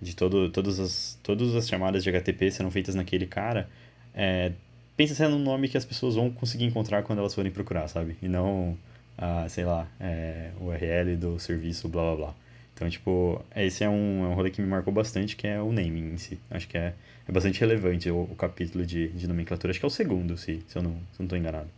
de 0.00 0.14
todo, 0.14 0.50
todas, 0.50 0.78
as, 0.78 1.18
todas 1.22 1.54
as 1.54 1.68
chamadas 1.68 2.02
de 2.02 2.10
HTTP 2.10 2.50
serão 2.50 2.70
feitas 2.70 2.94
naquele 2.94 3.26
cara, 3.26 3.68
é, 4.14 4.52
pensa 4.96 5.14
sendo 5.14 5.36
um 5.36 5.38
nome 5.38 5.68
que 5.68 5.76
as 5.76 5.84
pessoas 5.84 6.16
vão 6.16 6.30
conseguir 6.30 6.64
encontrar 6.64 7.02
quando 7.02 7.20
elas 7.20 7.34
forem 7.34 7.52
procurar, 7.52 7.88
sabe? 7.88 8.16
E 8.20 8.28
não 8.28 8.76
a, 9.16 9.48
sei 9.48 9.64
lá, 9.64 9.88
é, 10.00 10.50
URL 10.60 11.16
do 11.16 11.38
serviço, 11.38 11.88
blá 11.88 12.02
blá 12.02 12.16
blá. 12.16 12.34
Então, 12.74 12.88
tipo, 12.88 13.44
esse 13.56 13.82
é 13.82 13.88
um, 13.88 14.24
é 14.24 14.28
um 14.28 14.34
rolê 14.34 14.50
que 14.50 14.62
me 14.62 14.68
marcou 14.68 14.92
bastante, 14.92 15.34
que 15.34 15.48
é 15.48 15.60
o 15.60 15.72
naming 15.72 16.12
em 16.12 16.16
si. 16.16 16.38
Acho 16.48 16.68
que 16.68 16.78
é, 16.78 16.94
é 17.26 17.32
bastante 17.32 17.58
relevante 17.58 18.08
o, 18.08 18.22
o 18.22 18.36
capítulo 18.36 18.86
de, 18.86 19.08
de 19.08 19.26
nomenclatura. 19.26 19.72
Acho 19.72 19.80
que 19.80 19.84
é 19.84 19.88
o 19.88 19.90
segundo, 19.90 20.36
se, 20.38 20.62
se 20.68 20.78
eu 20.78 20.82
não, 20.82 21.26
tô 21.26 21.34
enganado. 21.34 21.68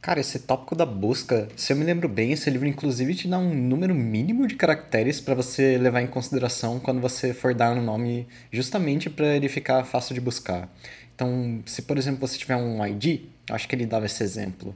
Cara, 0.00 0.20
esse 0.20 0.38
tópico 0.38 0.76
da 0.76 0.86
busca, 0.86 1.48
se 1.56 1.72
eu 1.72 1.76
me 1.76 1.84
lembro 1.84 2.08
bem, 2.08 2.30
esse 2.32 2.48
livro 2.48 2.68
inclusive 2.68 3.14
te 3.16 3.26
dá 3.26 3.36
um 3.36 3.52
número 3.52 3.94
mínimo 3.94 4.46
de 4.46 4.54
caracteres 4.54 5.20
para 5.20 5.34
você 5.34 5.76
levar 5.76 6.00
em 6.00 6.06
consideração 6.06 6.78
quando 6.78 7.00
você 7.00 7.34
for 7.34 7.52
dar 7.52 7.76
um 7.76 7.82
nome, 7.82 8.26
justamente 8.52 9.10
para 9.10 9.34
ele 9.34 9.48
ficar 9.48 9.84
fácil 9.84 10.14
de 10.14 10.20
buscar. 10.20 10.72
Então, 11.14 11.60
se 11.66 11.82
por 11.82 11.98
exemplo 11.98 12.26
você 12.26 12.38
tiver 12.38 12.54
um 12.54 12.84
ID, 12.86 13.22
acho 13.50 13.66
que 13.66 13.74
ele 13.74 13.86
dava 13.86 14.06
esse 14.06 14.22
exemplo. 14.22 14.74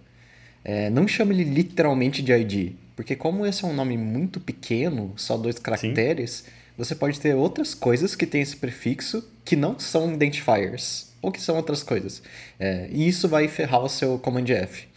É, 0.65 0.91
não 0.91 1.07
chama 1.07 1.33
ele 1.33 1.45
literalmente 1.45 2.21
de 2.21 2.33
ID, 2.33 2.73
porque 2.97 3.15
como 3.15 3.47
esse 3.47 3.65
é 3.65 3.69
um 3.69 3.75
nome 3.75 3.97
muito 3.97 4.41
pequeno, 4.41 5.13
só 5.17 5.37
dois 5.37 5.57
caracteres, 5.57 6.31
Sim. 6.31 6.51
você 6.77 6.97
pode 6.97 7.21
ter 7.21 7.35
outras 7.35 7.75
coisas 7.75 8.17
que 8.17 8.27
têm 8.27 8.43
esse 8.43 8.57
prefixo 8.57 9.25
que 9.45 9.55
não 9.55 9.79
são 9.79 10.13
identifiers, 10.13 11.13
ou 11.23 11.31
que 11.31 11.41
são 11.41 11.57
outras 11.57 11.83
coisas. 11.85 12.23
É, 12.59 12.89
e 12.91 13.07
isso 13.07 13.29
vai 13.29 13.47
ferrar 13.47 13.85
o 13.85 13.89
seu 13.89 14.19
Command 14.19 14.49
F. 14.49 14.92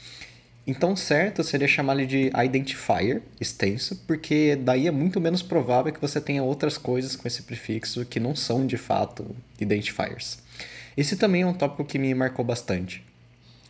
Então, 0.67 0.95
certo 0.95 1.43
seria 1.43 1.67
chamar 1.67 1.93
ele 1.95 2.07
de 2.07 2.31
identifier 2.43 3.21
extenso, 3.39 3.95
porque 4.07 4.55
daí 4.55 4.87
é 4.87 4.91
muito 4.91 5.21
menos 5.21 5.43
provável 5.43 5.93
que 5.93 6.01
você 6.01 6.19
tenha 6.19 6.41
outras 6.41 6.75
coisas 6.75 7.15
com 7.15 7.27
esse 7.27 7.43
prefixo 7.43 8.03
que 8.05 8.19
não 8.19 8.35
são 8.35 8.65
de 8.65 8.75
fato 8.75 9.35
identifiers. 9.59 10.39
Esse 10.97 11.15
também 11.17 11.43
é 11.43 11.45
um 11.45 11.53
tópico 11.53 11.85
que 11.85 11.99
me 11.99 12.13
marcou 12.15 12.43
bastante. 12.43 13.03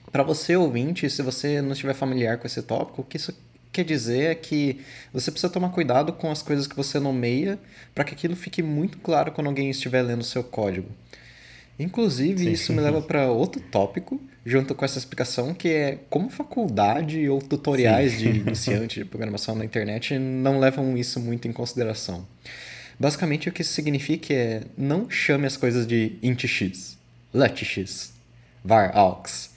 Para 0.09 0.23
você 0.23 0.55
ouvinte, 0.55 1.09
se 1.09 1.21
você 1.21 1.61
não 1.61 1.73
estiver 1.73 1.93
familiar 1.93 2.37
com 2.37 2.47
esse 2.47 2.61
tópico, 2.61 3.01
o 3.01 3.03
que 3.03 3.17
isso 3.17 3.35
quer 3.73 3.83
dizer 3.83 4.31
é 4.31 4.35
que 4.35 4.79
você 5.11 5.29
precisa 5.29 5.51
tomar 5.51 5.69
cuidado 5.69 6.13
com 6.13 6.31
as 6.31 6.41
coisas 6.41 6.65
que 6.65 6.75
você 6.77 6.97
nomeia 6.97 7.59
para 7.93 8.05
que 8.05 8.13
aquilo 8.13 8.35
fique 8.35 8.63
muito 8.63 8.97
claro 8.99 9.33
quando 9.33 9.47
alguém 9.47 9.69
estiver 9.69 10.01
lendo 10.01 10.23
seu 10.23 10.41
código. 10.41 10.87
Inclusive, 11.77 12.45
Sim. 12.45 12.51
isso 12.51 12.73
me 12.73 12.81
leva 12.81 13.01
para 13.01 13.31
outro 13.31 13.61
tópico, 13.61 14.19
junto 14.45 14.73
com 14.73 14.85
essa 14.85 14.97
explicação, 14.97 15.53
que 15.53 15.69
é 15.69 15.99
como 16.09 16.29
faculdade 16.29 17.27
ou 17.27 17.39
tutoriais 17.39 18.17
de 18.17 18.29
iniciante 18.29 18.99
de 18.99 19.05
programação 19.05 19.55
na 19.55 19.65
internet 19.65 20.17
não 20.17 20.59
levam 20.59 20.97
isso 20.97 21.19
muito 21.19 21.47
em 21.47 21.51
consideração. 21.51 22.25
Basicamente, 22.97 23.49
o 23.49 23.51
que 23.51 23.61
isso 23.61 23.73
significa 23.73 24.33
é 24.33 24.61
não 24.77 25.09
chame 25.09 25.45
as 25.45 25.57
coisas 25.57 25.85
de 25.85 26.17
int 26.23 26.45
x, 26.45 26.97
let 27.33 27.61
x, 27.63 28.13
var 28.63 28.95
aux, 28.95 29.53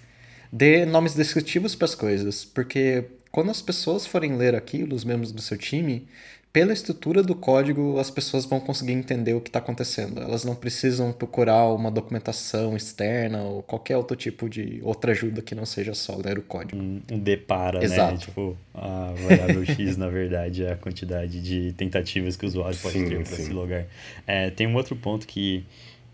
Dê 0.51 0.87
nomes 0.87 1.15
descritivos 1.15 1.75
para 1.75 1.85
as 1.85 1.95
coisas, 1.95 2.45
porque 2.45 3.05
quando 3.31 3.51
as 3.51 3.61
pessoas 3.61 4.07
forem 4.07 4.37
ler 4.37 4.55
aquilo, 4.55 4.97
os 4.97 5.05
membros 5.05 5.31
do 5.31 5.43
seu 5.43 5.59
time, 5.59 6.09
pela 6.53 6.73
estrutura 6.73 7.23
do 7.23 7.35
código, 7.35 7.99
as 7.99 8.11
pessoas 8.11 8.45
vão 8.47 8.59
conseguir 8.59 8.93
entender 8.93 9.35
o 9.35 9.41
que 9.41 9.49
está 9.49 9.59
acontecendo. 9.59 10.21
Elas 10.21 10.45
não 10.45 10.55
precisam 10.55 11.13
procurar 11.13 11.67
uma 11.75 11.91
documentação 11.91 12.77
externa 12.77 13.43
ou 13.43 13.63
qualquer 13.63 13.97
outro 13.97 14.17
tipo 14.17 14.49
de 14.49 14.81
outra 14.83 15.13
ajuda 15.13 15.43
que 15.43 15.55
não 15.55 15.67
seja 15.67 15.95
só 15.95 16.17
ler 16.17 16.39
o 16.39 16.43
código. 16.43 16.81
Um, 16.81 17.03
um 17.13 17.19
depara, 17.19 17.79
né? 17.79 17.85
Exato. 17.85 18.13
né? 18.13 18.19
Tipo, 18.19 18.57
a 18.75 19.13
variável 19.29 19.65
x, 19.65 19.97
na 19.97 20.09
verdade, 20.09 20.65
é 20.65 20.73
a 20.73 20.77
quantidade 20.77 21.41
de 21.41 21.73
tentativas 21.75 22.37
que 22.37 22.45
o 22.45 22.49
usuário 22.49 22.79
pode 22.79 22.99
sim, 22.99 23.09
ter 23.09 23.23
para 23.23 23.37
se 23.37 23.53
logar. 23.53 23.85
É, 24.27 24.51
tem 24.51 24.67
um 24.67 24.75
outro 24.75 24.97
ponto 24.97 25.27
que 25.27 25.65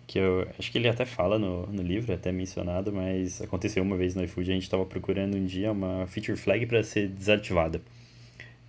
que 0.07 0.19
eu 0.19 0.47
acho 0.59 0.71
que 0.71 0.77
ele 0.77 0.87
até 0.87 1.07
fala 1.07 1.39
no, 1.39 1.67
no 1.67 1.83
livro, 1.83 2.13
até 2.13 2.31
mencionado, 2.31 2.93
mas 2.93 3.41
aconteceu 3.41 3.83
uma 3.83 3.97
vez 3.97 4.15
no 4.15 4.23
iFood, 4.23 4.51
a 4.51 4.55
gente 4.55 4.65
estava 4.65 4.85
procurando 4.85 5.35
um 5.35 5.47
dia 5.47 5.73
uma 5.73 6.07
feature 6.07 6.37
flag 6.37 6.67
para 6.67 6.83
ser 6.83 7.09
desativada. 7.09 7.81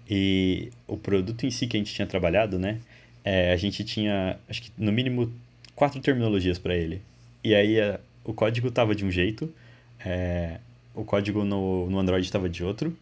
E 0.10 0.72
o 0.88 0.98
produto 0.98 1.46
em 1.46 1.52
si 1.52 1.68
que 1.68 1.78
a 1.78 1.80
gente 1.80 1.94
tinha 1.94 2.06
trabalhado, 2.06 2.60
né, 2.60 2.80
é, 3.24 3.52
a 3.52 3.58
gente 3.58 3.84
tinha, 3.84 4.38
acho 4.48 4.62
que 4.62 4.72
no 4.78 4.92
mínimo, 4.92 5.32
quatro 5.76 6.00
terminologias 6.00 6.60
para 6.60 6.76
ele. 6.76 7.02
E 7.44 7.56
aí 7.56 7.80
a, 7.82 8.00
o 8.24 8.34
código 8.34 8.68
estava 8.68 8.94
de 8.94 9.04
um 9.04 9.12
jeito, 9.12 9.52
é, 10.04 10.60
o 10.94 11.04
código 11.04 11.44
no, 11.44 11.90
no 11.90 12.00
Android 12.00 12.26
estava 12.26 12.48
de 12.48 12.64
outro, 12.64 12.96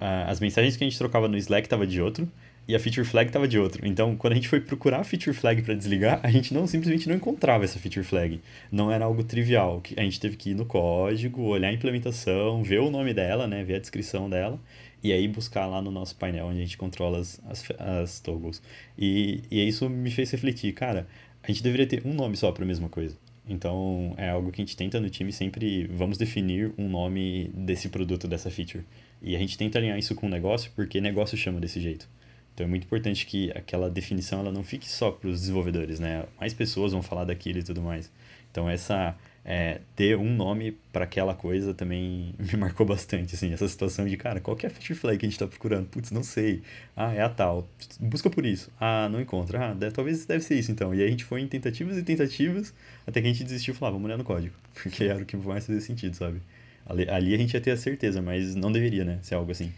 a, 0.00 0.30
as 0.30 0.40
mensagens 0.40 0.76
que 0.76 0.84
a 0.84 0.86
gente 0.86 0.98
trocava 0.98 1.28
no 1.28 1.36
Slack 1.36 1.66
estava 1.66 1.86
de 1.86 2.00
outro, 2.02 2.28
e 2.66 2.76
a 2.76 2.78
feature 2.78 3.06
flag 3.06 3.28
estava 3.28 3.48
de 3.48 3.58
outro. 3.58 3.86
Então, 3.86 4.16
quando 4.16 4.32
a 4.32 4.36
gente 4.36 4.48
foi 4.48 4.60
procurar 4.60 5.00
a 5.00 5.04
feature 5.04 5.34
flag 5.34 5.62
para 5.62 5.74
desligar, 5.74 6.20
a 6.22 6.30
gente 6.30 6.54
não 6.54 6.66
simplesmente 6.66 7.08
não 7.08 7.16
encontrava 7.16 7.64
essa 7.64 7.78
feature 7.78 8.04
flag. 8.04 8.40
Não 8.70 8.90
era 8.90 9.04
algo 9.04 9.24
trivial. 9.24 9.82
A 9.96 10.02
gente 10.02 10.20
teve 10.20 10.36
que 10.36 10.50
ir 10.50 10.54
no 10.54 10.64
código, 10.64 11.42
olhar 11.42 11.68
a 11.68 11.72
implementação, 11.72 12.62
ver 12.62 12.80
o 12.80 12.90
nome 12.90 13.12
dela, 13.12 13.46
né, 13.46 13.64
ver 13.64 13.76
a 13.76 13.78
descrição 13.78 14.30
dela, 14.30 14.60
e 15.02 15.12
aí 15.12 15.26
buscar 15.26 15.66
lá 15.66 15.82
no 15.82 15.90
nosso 15.90 16.14
painel 16.16 16.46
onde 16.46 16.58
a 16.58 16.62
gente 16.62 16.78
controla 16.78 17.18
as, 17.18 17.40
as, 17.46 17.70
as 17.78 18.20
toggles. 18.20 18.62
E, 18.96 19.42
e 19.50 19.66
isso 19.66 19.88
me 19.88 20.10
fez 20.10 20.30
refletir, 20.30 20.72
cara, 20.72 21.06
a 21.42 21.48
gente 21.48 21.62
deveria 21.62 21.86
ter 21.86 22.06
um 22.06 22.14
nome 22.14 22.36
só 22.36 22.52
para 22.52 22.64
a 22.64 22.66
mesma 22.66 22.88
coisa. 22.88 23.16
Então, 23.48 24.14
é 24.16 24.30
algo 24.30 24.52
que 24.52 24.62
a 24.62 24.64
gente 24.64 24.76
tenta 24.76 25.00
no 25.00 25.10
time 25.10 25.32
sempre, 25.32 25.88
vamos 25.88 26.16
definir 26.16 26.72
um 26.78 26.88
nome 26.88 27.50
desse 27.52 27.88
produto, 27.88 28.28
dessa 28.28 28.50
feature. 28.50 28.84
E 29.20 29.34
a 29.34 29.38
gente 29.38 29.58
tenta 29.58 29.78
alinhar 29.78 29.98
isso 29.98 30.14
com 30.14 30.26
o 30.26 30.30
negócio, 30.30 30.70
porque 30.76 31.00
negócio 31.00 31.36
chama 31.36 31.60
desse 31.60 31.80
jeito. 31.80 32.08
Então 32.54 32.66
é 32.66 32.68
muito 32.68 32.84
importante 32.84 33.26
que 33.26 33.50
aquela 33.52 33.90
definição 33.90 34.40
ela 34.40 34.52
não 34.52 34.62
fique 34.62 34.88
só 34.88 35.10
para 35.10 35.28
os 35.28 35.40
desenvolvedores, 35.40 35.98
né? 35.98 36.24
Mais 36.38 36.52
pessoas 36.52 36.92
vão 36.92 37.02
falar 37.02 37.24
daquilo 37.24 37.58
e 37.58 37.62
tudo 37.62 37.80
mais. 37.80 38.10
Então 38.50 38.68
essa 38.68 39.16
é, 39.44 39.80
ter 39.96 40.16
um 40.16 40.34
nome 40.34 40.78
para 40.92 41.04
aquela 41.04 41.34
coisa 41.34 41.74
também 41.74 42.34
me 42.38 42.56
marcou 42.56 42.86
bastante, 42.86 43.34
assim, 43.34 43.52
essa 43.52 43.66
situação 43.68 44.06
de, 44.06 44.16
cara, 44.16 44.40
qual 44.40 44.56
que 44.56 44.66
é 44.66 44.68
a 44.68 44.72
feature 44.72 44.94
flag 44.98 45.18
que 45.18 45.26
a 45.26 45.28
gente 45.28 45.34
está 45.34 45.46
procurando? 45.46 45.86
Putz, 45.86 46.10
não 46.10 46.22
sei. 46.22 46.62
Ah, 46.96 47.12
é 47.12 47.20
a 47.22 47.28
tal. 47.28 47.68
Busca 47.98 48.30
por 48.30 48.46
isso. 48.46 48.70
Ah, 48.80 49.08
não 49.10 49.20
encontra. 49.20 49.70
Ah, 49.70 49.74
deve, 49.74 49.92
talvez 49.94 50.24
deve 50.26 50.44
ser 50.44 50.58
isso 50.58 50.70
então. 50.70 50.94
E 50.94 51.00
aí 51.00 51.08
a 51.08 51.10
gente 51.10 51.24
foi 51.24 51.40
em 51.40 51.48
tentativas 51.48 51.96
e 51.96 52.02
tentativas 52.02 52.72
até 53.06 53.20
que 53.20 53.26
a 53.26 53.32
gente 53.32 53.44
desistiu 53.44 53.74
e 53.74 53.76
falou, 53.76 53.90
ah, 53.90 53.92
vamos 53.92 54.06
olhar 54.06 54.18
no 54.18 54.24
código. 54.24 54.54
Porque 54.80 55.04
era 55.04 55.22
o 55.22 55.26
que 55.26 55.36
mais 55.36 55.66
fazia 55.66 55.80
sentido, 55.80 56.14
sabe? 56.14 56.40
Ali, 56.86 57.08
ali 57.08 57.34
a 57.34 57.38
gente 57.38 57.54
ia 57.54 57.60
ter 57.60 57.70
a 57.72 57.76
certeza, 57.76 58.20
mas 58.22 58.54
não 58.54 58.70
deveria, 58.72 59.04
né, 59.04 59.18
ser 59.22 59.34
algo 59.36 59.52
assim. 59.52 59.72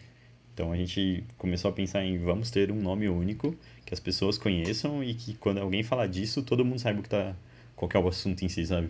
Então 0.55 0.73
a 0.73 0.77
gente 0.77 1.25
começou 1.37 1.71
a 1.71 1.73
pensar 1.75 2.05
em 2.05 2.17
vamos 2.19 2.51
ter 2.51 2.71
um 2.71 2.81
nome 2.81 3.09
único 3.09 3.57
que 3.85 3.93
as 3.93 4.01
pessoas 4.01 4.39
conheçam 4.39 5.03
e 5.03 5.13
que 5.15 5.35
quando 5.35 5.59
alguém 5.59 5.83
falar 5.83 6.07
disso, 6.07 6.43
todo 6.43 6.65
mundo 6.65 6.79
saiba 6.79 7.03
que 7.03 7.09
tá, 7.09 7.35
qual 7.77 7.91
é 7.93 7.99
o 7.99 8.09
assunto 8.09 8.45
em 8.45 8.49
si, 8.49 8.65
sabe? 8.65 8.89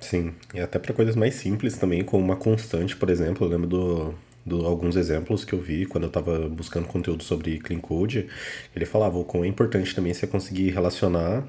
Sim, 0.00 0.34
e 0.54 0.60
até 0.60 0.78
para 0.78 0.94
coisas 0.94 1.14
mais 1.14 1.34
simples 1.34 1.76
também, 1.76 2.02
como 2.02 2.24
uma 2.24 2.36
constante, 2.36 2.96
por 2.96 3.10
exemplo, 3.10 3.46
eu 3.46 3.50
lembro 3.50 3.68
do, 3.68 4.14
do 4.46 4.66
alguns 4.66 4.96
exemplos 4.96 5.44
que 5.44 5.52
eu 5.52 5.60
vi 5.60 5.84
quando 5.84 6.04
eu 6.04 6.08
estava 6.08 6.48
buscando 6.48 6.88
conteúdo 6.88 7.22
sobre 7.22 7.58
Clean 7.58 7.78
Code, 7.80 8.26
ele 8.74 8.86
falava 8.86 9.18
o 9.18 9.24
quão 9.24 9.44
é 9.44 9.48
importante 9.48 9.94
também 9.94 10.14
você 10.14 10.26
conseguir 10.26 10.70
relacionar 10.70 11.46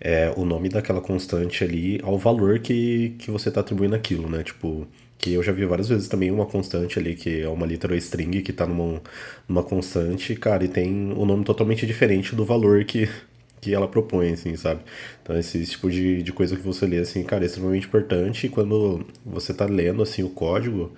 é, 0.00 0.32
o 0.36 0.44
nome 0.44 0.68
daquela 0.68 1.00
constante 1.00 1.62
ali 1.62 2.00
ao 2.02 2.18
valor 2.18 2.58
que, 2.58 3.10
que 3.20 3.30
você 3.30 3.48
está 3.50 3.60
atribuindo 3.60 3.94
aquilo, 3.94 4.28
né? 4.28 4.42
Tipo, 4.42 4.86
que 5.16 5.32
eu 5.34 5.42
já 5.42 5.52
vi 5.52 5.64
várias 5.64 5.88
vezes 5.88 6.08
também 6.08 6.30
uma 6.32 6.44
constante 6.46 6.98
ali, 6.98 7.14
que 7.14 7.42
é 7.42 7.48
uma 7.48 7.64
literal 7.66 7.96
string 7.98 8.42
que 8.42 8.50
está 8.50 8.66
numa, 8.66 9.00
numa 9.48 9.62
constante, 9.62 10.34
cara, 10.34 10.64
e 10.64 10.68
tem 10.68 10.90
um 10.92 11.24
nome 11.24 11.44
totalmente 11.44 11.86
diferente 11.86 12.34
do 12.34 12.44
valor 12.44 12.84
que, 12.84 13.08
que 13.62 13.72
ela 13.72 13.86
propõe, 13.86 14.32
assim, 14.32 14.56
sabe? 14.56 14.80
Então, 15.22 15.38
esse 15.38 15.64
tipo 15.64 15.88
de, 15.88 16.20
de 16.20 16.32
coisa 16.32 16.56
que 16.56 16.62
você 16.62 16.84
lê, 16.84 16.98
assim, 16.98 17.22
cara, 17.22 17.44
é 17.44 17.46
extremamente 17.46 17.86
importante. 17.86 18.46
E 18.48 18.50
quando 18.50 19.06
você 19.24 19.52
está 19.52 19.66
lendo, 19.66 20.02
assim, 20.02 20.24
o 20.24 20.28
código, 20.28 20.92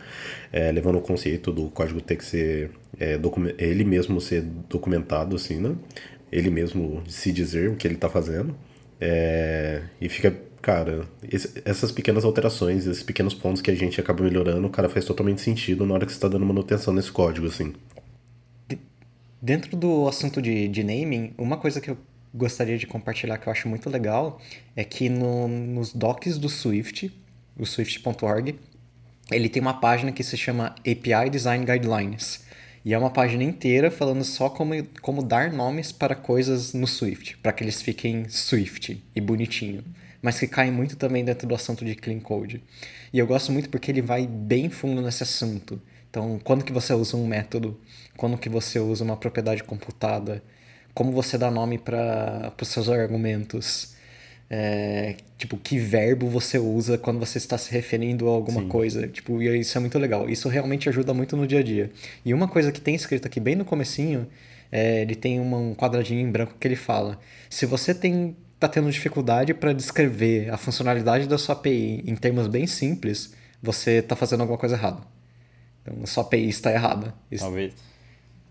é, 0.50 0.72
levando 0.72 0.96
o 0.96 1.02
conceito 1.02 1.52
do 1.52 1.68
código 1.68 2.00
ter 2.00 2.16
que 2.16 2.24
ser, 2.24 2.70
é, 2.98 3.20
ele 3.58 3.84
mesmo 3.84 4.18
ser 4.18 4.40
documentado, 4.40 5.36
assim, 5.36 5.58
né? 5.58 5.76
Ele 6.32 6.48
mesmo 6.48 7.02
se 7.06 7.30
dizer 7.30 7.68
o 7.68 7.76
que 7.76 7.86
ele 7.86 7.96
está 7.96 8.08
fazendo. 8.08 8.56
É, 8.98 9.82
e 10.00 10.08
fica, 10.08 10.34
cara, 10.62 11.06
esse, 11.30 11.60
essas 11.66 11.92
pequenas 11.92 12.24
alterações, 12.24 12.86
esses 12.86 13.02
pequenos 13.02 13.34
pontos 13.34 13.60
que 13.60 13.70
a 13.70 13.74
gente 13.74 14.00
acaba 14.00 14.24
melhorando, 14.24 14.70
cara, 14.70 14.88
faz 14.88 15.04
totalmente 15.04 15.42
sentido 15.42 15.84
na 15.84 15.92
hora 15.92 16.06
que 16.06 16.12
você 16.12 16.16
está 16.16 16.28
dando 16.28 16.46
manutenção 16.46 16.94
nesse 16.94 17.12
código, 17.12 17.46
assim. 17.46 17.74
Dentro 19.42 19.76
do 19.76 20.08
assunto 20.08 20.40
de, 20.40 20.66
de 20.66 20.82
naming, 20.82 21.34
uma 21.36 21.58
coisa 21.58 21.78
que 21.78 21.90
eu 21.90 21.98
gostaria 22.34 22.76
de 22.76 22.86
compartilhar 22.86 23.38
que 23.38 23.46
eu 23.46 23.52
acho 23.52 23.68
muito 23.68 23.88
legal 23.88 24.40
é 24.74 24.82
que 24.82 25.08
no, 25.08 25.46
nos 25.46 25.92
docs 25.92 26.36
do 26.36 26.48
Swift, 26.48 27.12
o 27.56 27.64
swift.org, 27.64 28.58
ele 29.30 29.48
tem 29.48 29.62
uma 29.62 29.80
página 29.80 30.10
que 30.10 30.24
se 30.24 30.36
chama 30.36 30.74
API 30.80 31.30
Design 31.30 31.64
Guidelines. 31.64 32.44
E 32.84 32.92
é 32.92 32.98
uma 32.98 33.08
página 33.08 33.42
inteira 33.42 33.90
falando 33.90 34.22
só 34.24 34.50
como, 34.50 34.74
como 35.00 35.22
dar 35.22 35.50
nomes 35.50 35.90
para 35.90 36.14
coisas 36.14 36.74
no 36.74 36.86
Swift, 36.86 37.38
para 37.38 37.50
que 37.50 37.64
eles 37.64 37.80
fiquem 37.80 38.28
Swift 38.28 39.02
e 39.16 39.20
bonitinho. 39.22 39.82
Mas 40.20 40.38
que 40.38 40.46
caem 40.46 40.70
muito 40.70 40.96
também 40.96 41.24
dentro 41.24 41.48
do 41.48 41.54
assunto 41.54 41.82
de 41.82 41.94
clean 41.94 42.20
code. 42.20 42.62
E 43.10 43.18
eu 43.18 43.26
gosto 43.26 43.52
muito 43.52 43.70
porque 43.70 43.90
ele 43.90 44.02
vai 44.02 44.26
bem 44.26 44.68
fundo 44.68 45.00
nesse 45.00 45.22
assunto. 45.22 45.80
Então, 46.10 46.38
quando 46.44 46.64
que 46.64 46.72
você 46.72 46.92
usa 46.92 47.16
um 47.16 47.26
método? 47.26 47.80
Quando 48.18 48.36
que 48.36 48.50
você 48.50 48.78
usa 48.78 49.02
uma 49.02 49.16
propriedade 49.16 49.64
computada? 49.64 50.42
Como 50.94 51.10
você 51.10 51.36
dá 51.36 51.50
nome 51.50 51.76
para 51.76 52.52
os 52.60 52.68
seus 52.68 52.88
argumentos. 52.88 53.92
É, 54.48 55.16
tipo, 55.36 55.56
que 55.56 55.78
verbo 55.78 56.28
você 56.28 56.58
usa 56.58 56.96
quando 56.96 57.18
você 57.18 57.38
está 57.38 57.58
se 57.58 57.72
referindo 57.72 58.28
a 58.28 58.32
alguma 58.32 58.60
Sim. 58.60 58.68
coisa. 58.68 59.08
Tipo, 59.08 59.42
e 59.42 59.58
isso 59.58 59.76
é 59.76 59.80
muito 59.80 59.98
legal. 59.98 60.28
Isso 60.30 60.48
realmente 60.48 60.88
ajuda 60.88 61.12
muito 61.12 61.36
no 61.36 61.46
dia 61.46 61.58
a 61.58 61.62
dia. 61.62 61.90
E 62.24 62.32
uma 62.32 62.46
coisa 62.46 62.70
que 62.70 62.80
tem 62.80 62.94
escrito 62.94 63.26
aqui 63.26 63.40
bem 63.40 63.56
no 63.56 63.64
comecinho, 63.64 64.28
é, 64.70 65.02
ele 65.02 65.16
tem 65.16 65.40
uma, 65.40 65.56
um 65.56 65.74
quadradinho 65.74 66.20
em 66.20 66.30
branco 66.30 66.54
que 66.58 66.68
ele 66.68 66.76
fala: 66.76 67.18
se 67.50 67.66
você 67.66 67.92
tem 67.92 68.36
tá 68.60 68.68
tendo 68.68 68.90
dificuldade 68.90 69.52
para 69.52 69.72
descrever 69.72 70.48
a 70.50 70.56
funcionalidade 70.56 71.26
da 71.26 71.36
sua 71.36 71.54
API 71.54 72.02
em 72.06 72.14
termos 72.14 72.46
bem 72.46 72.66
simples, 72.66 73.34
você 73.60 73.92
está 73.98 74.14
fazendo 74.14 74.42
alguma 74.42 74.58
coisa 74.58 74.76
errada. 74.76 75.00
Então, 75.82 76.02
a 76.02 76.06
sua 76.06 76.22
API 76.22 76.48
está 76.48 76.72
errada. 76.72 77.12
Talvez 77.40 77.74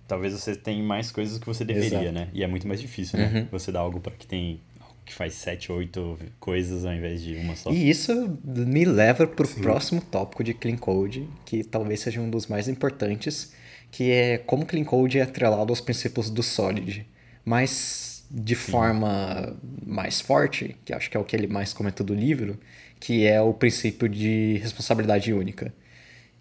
talvez 0.07 0.33
você 0.33 0.55
tenha 0.55 0.83
mais 0.83 1.11
coisas 1.11 1.37
que 1.37 1.45
você 1.45 1.63
deveria, 1.63 1.99
Exato. 1.99 2.11
né? 2.11 2.29
E 2.33 2.43
é 2.43 2.47
muito 2.47 2.67
mais 2.67 2.79
difícil, 2.79 3.19
né? 3.19 3.31
Uhum. 3.33 3.47
Você 3.51 3.71
dá 3.71 3.79
algo 3.79 3.99
para 3.99 4.13
que 4.13 4.27
tem 4.27 4.59
que 5.05 5.13
faz 5.13 5.33
sete, 5.33 5.71
oito 5.71 6.17
coisas 6.39 6.85
ao 6.85 6.93
invés 6.93 7.21
de 7.21 7.35
uma 7.35 7.55
só. 7.55 7.71
E 7.71 7.89
isso 7.89 8.39
me 8.43 8.85
leva 8.85 9.27
para 9.27 9.45
o 9.45 9.49
próximo 9.49 10.01
tópico 10.01 10.43
de 10.43 10.53
Clean 10.53 10.77
Code, 10.77 11.27
que 11.45 11.63
talvez 11.63 11.99
seja 11.99 12.21
um 12.21 12.29
dos 12.29 12.47
mais 12.47 12.67
importantes, 12.67 13.53
que 13.91 14.11
é 14.11 14.37
como 14.37 14.65
Clean 14.65 14.83
Code 14.83 15.19
é 15.19 15.23
atrelado 15.23 15.71
aos 15.71 15.81
princípios 15.81 16.29
do 16.29 16.41
Solid, 16.41 17.05
mas 17.43 18.25
de 18.31 18.55
Sim. 18.55 18.71
forma 18.71 19.55
mais 19.85 20.21
forte, 20.21 20.75
que 20.85 20.93
acho 20.93 21.09
que 21.09 21.17
é 21.17 21.19
o 21.19 21.23
que 21.23 21.35
ele 21.35 21.47
mais 21.47 21.73
comenta 21.73 22.03
do 22.03 22.15
livro, 22.15 22.57
que 22.99 23.25
é 23.25 23.41
o 23.41 23.53
princípio 23.53 24.07
de 24.07 24.57
responsabilidade 24.61 25.33
única. 25.33 25.73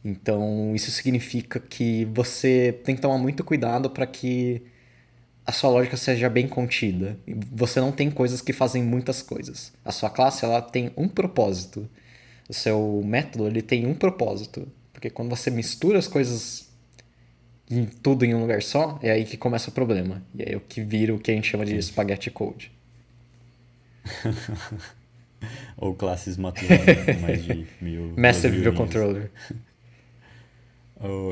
Então, 0.04 0.75
isso 0.75 0.90
significa 0.90 1.61
que 1.61 2.04
você 2.06 2.78
tem 2.85 2.94
que 2.97 3.00
tomar 3.00 3.18
muito 3.18 3.44
cuidado 3.44 3.88
para 3.88 4.06
que 4.06 4.62
a 5.47 5.52
sua 5.52 5.71
lógica 5.71 5.97
seja 5.97 6.28
bem 6.28 6.49
contida. 6.49 7.16
Você 7.52 7.80
não 7.80 7.92
tem 7.92 8.11
coisas 8.11 8.40
que 8.40 8.52
fazem 8.52 8.82
muitas 8.82 9.23
coisas. 9.23 9.73
A 9.85 9.92
sua 9.92 10.11
classe 10.11 10.44
ela 10.44 10.61
tem 10.61 10.90
um 10.97 11.09
propósito. 11.09 11.88
O 12.49 12.54
seu 12.54 13.02
método 13.04 13.47
ele 13.47 13.62
tem 13.62 13.87
um 13.87 13.94
propósito. 13.94 14.66
Porque 14.92 15.11
quando 15.11 15.30
você 15.30 15.50
mistura 15.50 15.99
as 15.99 16.09
coisas 16.09 16.68
em 17.71 17.87
tudo 17.87 18.25
em 18.25 18.35
um 18.35 18.40
lugar 18.40 18.62
só, 18.62 18.99
é 19.02 19.11
aí 19.11 19.25
que 19.25 19.37
começa 19.37 19.71
o 19.71 19.73
problema. 19.73 20.23
E 20.35 20.42
aí 20.42 20.52
é 20.54 20.56
o 20.56 20.61
que 20.61 20.82
vira 20.82 21.14
o 21.14 21.18
que 21.18 21.30
a 21.30 21.35
gente 21.35 21.49
chama 21.49 21.64
de 21.64 21.80
spaghetti 21.80 22.30
code. 22.30 22.73
Ou 25.76 25.94
classes 25.94 26.37
maturadas 26.37 27.04
com 27.04 27.21
mais 27.21 27.44
de 27.44 27.66
mil. 27.80 28.14
Massive 28.16 28.61
View 28.61 28.75
Controller. 28.75 29.30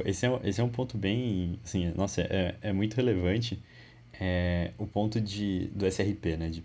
Esse, 0.04 0.26
é, 0.26 0.40
esse 0.44 0.60
é 0.60 0.64
um 0.64 0.68
ponto 0.68 0.96
bem, 0.98 1.58
assim, 1.64 1.92
nossa, 1.96 2.22
é, 2.22 2.54
é 2.60 2.72
muito 2.72 2.94
relevante 2.94 3.60
é, 4.20 4.72
o 4.78 4.86
ponto 4.86 5.20
de, 5.20 5.66
do 5.74 5.86
SRP, 5.86 6.36
né? 6.36 6.50
De, 6.50 6.62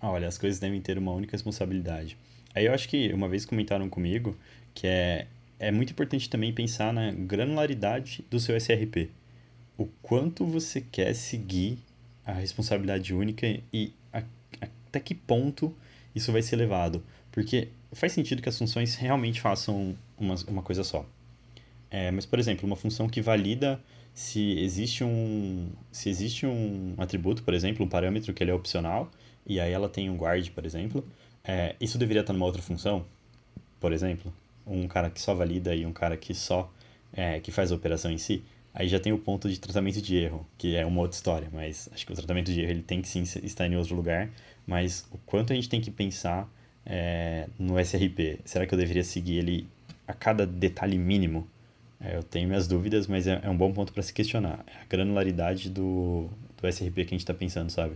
ah, 0.00 0.10
olha, 0.10 0.28
as 0.28 0.38
coisas 0.38 0.58
devem 0.58 0.80
ter 0.80 0.98
uma 0.98 1.12
única 1.12 1.32
responsabilidade. 1.32 2.16
Aí 2.54 2.66
eu 2.66 2.72
acho 2.72 2.88
que 2.88 3.12
uma 3.12 3.28
vez 3.28 3.44
comentaram 3.44 3.88
comigo 3.88 4.36
que 4.74 4.86
é, 4.86 5.26
é 5.58 5.70
muito 5.70 5.90
importante 5.90 6.28
também 6.28 6.52
pensar 6.52 6.92
na 6.92 7.12
granularidade 7.12 8.24
do 8.30 8.40
seu 8.40 8.56
SRP. 8.56 9.10
O 9.78 9.86
quanto 10.02 10.44
você 10.44 10.80
quer 10.80 11.14
seguir 11.14 11.78
a 12.24 12.32
responsabilidade 12.32 13.14
única 13.14 13.46
e 13.72 13.92
a, 14.12 14.22
até 14.60 15.00
que 15.00 15.14
ponto 15.14 15.74
isso 16.14 16.32
vai 16.32 16.42
ser 16.42 16.56
levado. 16.56 17.02
Porque 17.30 17.68
faz 17.92 18.12
sentido 18.12 18.42
que 18.42 18.48
as 18.48 18.58
funções 18.58 18.94
realmente 18.94 19.40
façam 19.40 19.96
uma, 20.18 20.34
uma 20.48 20.62
coisa 20.62 20.82
só. 20.82 21.06
É, 21.90 22.10
mas, 22.10 22.26
por 22.26 22.38
exemplo, 22.38 22.66
uma 22.66 22.76
função 22.76 23.08
que 23.08 23.20
valida 23.20 23.80
se 24.12 24.58
existe 24.58 25.04
um 25.04 25.70
se 25.92 26.08
existe 26.08 26.46
um 26.46 26.94
atributo, 26.98 27.42
por 27.42 27.54
exemplo, 27.54 27.84
um 27.84 27.88
parâmetro 27.88 28.32
que 28.32 28.42
ele 28.42 28.50
é 28.50 28.54
opcional, 28.54 29.10
e 29.46 29.60
aí 29.60 29.72
ela 29.72 29.88
tem 29.88 30.10
um 30.10 30.16
guard, 30.16 30.48
por 30.50 30.64
exemplo, 30.64 31.06
é, 31.44 31.76
isso 31.80 31.98
deveria 31.98 32.22
estar 32.22 32.32
numa 32.32 32.46
outra 32.46 32.62
função, 32.62 33.04
por 33.80 33.92
exemplo, 33.92 34.32
um 34.66 34.88
cara 34.88 35.10
que 35.10 35.20
só 35.20 35.34
valida 35.34 35.74
e 35.74 35.86
um 35.86 35.92
cara 35.92 36.16
que 36.16 36.34
só 36.34 36.72
é, 37.12 37.40
que 37.40 37.52
faz 37.52 37.70
a 37.70 37.74
operação 37.74 38.10
em 38.10 38.18
si. 38.18 38.42
Aí 38.74 38.88
já 38.88 39.00
tem 39.00 39.12
o 39.12 39.18
ponto 39.18 39.48
de 39.48 39.58
tratamento 39.58 40.02
de 40.02 40.16
erro, 40.16 40.46
que 40.58 40.76
é 40.76 40.84
uma 40.84 41.00
outra 41.00 41.16
história, 41.16 41.48
mas 41.52 41.88
acho 41.92 42.04
que 42.04 42.12
o 42.12 42.14
tratamento 42.16 42.52
de 42.52 42.60
erro 42.60 42.70
ele 42.72 42.82
tem 42.82 43.00
que 43.00 43.08
sim 43.08 43.22
estar 43.22 43.66
em 43.66 43.76
outro 43.76 43.94
lugar, 43.94 44.30
mas 44.66 45.06
o 45.12 45.18
quanto 45.18 45.52
a 45.52 45.56
gente 45.56 45.68
tem 45.68 45.80
que 45.80 45.90
pensar 45.90 46.50
é, 46.84 47.48
no 47.58 47.78
SRP? 47.78 48.40
Será 48.44 48.66
que 48.66 48.74
eu 48.74 48.78
deveria 48.78 49.04
seguir 49.04 49.38
ele 49.38 49.66
a 50.06 50.12
cada 50.12 50.46
detalhe 50.46 50.98
mínimo? 50.98 51.48
É, 52.00 52.16
eu 52.16 52.22
tenho 52.22 52.48
minhas 52.48 52.66
dúvidas, 52.66 53.06
mas 53.06 53.26
é, 53.26 53.40
é 53.42 53.48
um 53.48 53.56
bom 53.56 53.72
ponto 53.72 53.92
para 53.92 54.02
se 54.02 54.12
questionar. 54.12 54.64
É 54.66 54.82
a 54.82 54.84
granularidade 54.88 55.70
do, 55.70 56.28
do 56.60 56.68
SRP 56.68 56.94
que 56.94 57.00
a 57.00 57.04
gente 57.04 57.20
está 57.20 57.34
pensando, 57.34 57.70
sabe? 57.70 57.94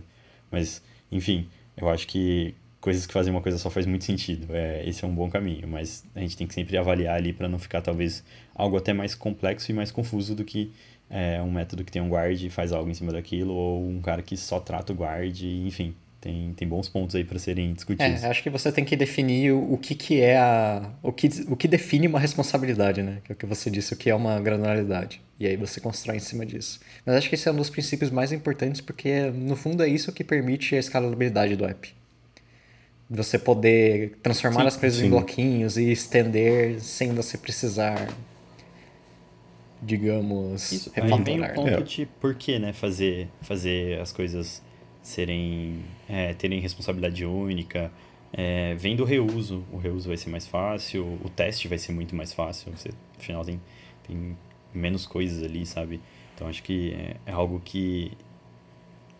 Mas, 0.51 0.81
enfim, 1.11 1.47
eu 1.77 1.89
acho 1.89 2.07
que 2.07 2.55
coisas 2.79 3.05
que 3.05 3.13
fazem 3.13 3.31
uma 3.31 3.41
coisa 3.41 3.57
só 3.57 3.69
faz 3.69 3.85
muito 3.85 4.03
sentido. 4.03 4.53
É, 4.53 4.87
esse 4.87 5.05
é 5.05 5.07
um 5.07 5.13
bom 5.13 5.29
caminho, 5.29 5.67
mas 5.67 6.03
a 6.15 6.19
gente 6.19 6.35
tem 6.35 6.47
que 6.47 6.53
sempre 6.53 6.77
avaliar 6.77 7.15
ali 7.15 7.31
para 7.31 7.47
não 7.47 7.59
ficar 7.59 7.81
talvez 7.81 8.23
algo 8.55 8.75
até 8.75 8.91
mais 8.91 9.13
complexo 9.15 9.71
e 9.71 9.73
mais 9.73 9.91
confuso 9.91 10.35
do 10.35 10.43
que 10.43 10.71
é, 11.09 11.41
um 11.41 11.51
método 11.51 11.83
que 11.83 11.91
tem 11.91 12.01
um 12.01 12.09
guard 12.09 12.41
e 12.41 12.49
faz 12.49 12.71
algo 12.71 12.89
em 12.89 12.93
cima 12.93 13.11
daquilo, 13.11 13.53
ou 13.53 13.87
um 13.87 14.01
cara 14.01 14.21
que 14.21 14.35
só 14.35 14.59
trata 14.59 14.93
o 14.93 14.95
guard, 14.95 15.41
enfim. 15.43 15.93
Tem, 16.21 16.53
tem 16.53 16.67
bons 16.67 16.87
pontos 16.87 17.15
aí 17.15 17.23
para 17.23 17.39
serem 17.39 17.73
discutidos. 17.73 18.23
É, 18.23 18.27
acho 18.27 18.43
que 18.43 18.49
você 18.49 18.71
tem 18.71 18.85
que 18.85 18.95
definir 18.95 19.51
o, 19.51 19.73
o 19.73 19.77
que, 19.77 19.95
que 19.95 20.21
é 20.21 20.37
a. 20.37 20.87
O 21.01 21.11
que, 21.11 21.27
o 21.49 21.55
que 21.55 21.67
define 21.67 22.07
uma 22.07 22.19
responsabilidade, 22.19 23.01
né? 23.01 23.17
Que 23.23 23.31
é 23.31 23.33
o 23.33 23.35
que 23.35 23.45
você 23.47 23.71
disse, 23.71 23.93
o 23.93 23.97
que 23.97 24.07
é 24.07 24.13
uma 24.13 24.39
granularidade. 24.39 25.19
E 25.39 25.47
aí 25.47 25.57
você 25.57 25.81
constrói 25.81 26.17
em 26.17 26.19
cima 26.19 26.45
disso. 26.45 26.79
Mas 27.03 27.15
acho 27.15 27.27
que 27.27 27.33
esse 27.33 27.49
é 27.49 27.51
um 27.51 27.55
dos 27.55 27.71
princípios 27.71 28.11
mais 28.11 28.31
importantes, 28.31 28.79
porque 28.79 29.31
no 29.31 29.55
fundo 29.55 29.81
é 29.81 29.87
isso 29.87 30.11
que 30.11 30.23
permite 30.23 30.75
a 30.75 30.79
escalabilidade 30.79 31.55
do 31.55 31.65
app. 31.65 31.91
Você 33.09 33.39
poder 33.39 34.19
transformar 34.21 34.61
sim, 34.61 34.67
as 34.67 34.77
coisas 34.77 34.99
sim. 34.99 35.07
em 35.07 35.09
bloquinhos 35.09 35.75
e 35.75 35.91
estender 35.91 36.79
sem 36.79 37.11
você 37.13 37.35
precisar 37.35 38.07
digamos, 39.81 40.71
Isso, 40.71 40.91
aí 40.95 41.23
vem 41.23 41.41
o 41.41 41.53
ponto 41.55 41.67
é. 41.67 41.81
de 41.81 42.05
por 42.05 42.35
que, 42.35 42.59
né, 42.59 42.71
fazer, 42.71 43.27
fazer 43.41 43.99
as 43.99 44.11
coisas 44.11 44.61
serem 45.01 45.83
é, 46.07 46.33
terem 46.33 46.59
responsabilidade 46.59 47.25
única. 47.25 47.91
É, 48.33 48.75
vem 48.75 48.95
do 48.95 49.03
reuso, 49.03 49.63
o 49.71 49.77
reuso 49.77 50.07
vai 50.07 50.17
ser 50.17 50.29
mais 50.29 50.47
fácil, 50.47 51.19
o 51.23 51.29
teste 51.29 51.67
vai 51.67 51.77
ser 51.77 51.91
muito 51.91 52.15
mais 52.15 52.31
fácil, 52.31 52.71
você, 52.71 52.91
afinal 53.19 53.43
tem, 53.43 53.59
tem 54.07 54.37
menos 54.73 55.05
coisas 55.05 55.43
ali, 55.43 55.65
sabe? 55.65 55.99
Então 56.33 56.47
acho 56.47 56.63
que 56.63 56.93
é, 56.93 57.17
é 57.25 57.31
algo 57.33 57.61
que 57.63 58.13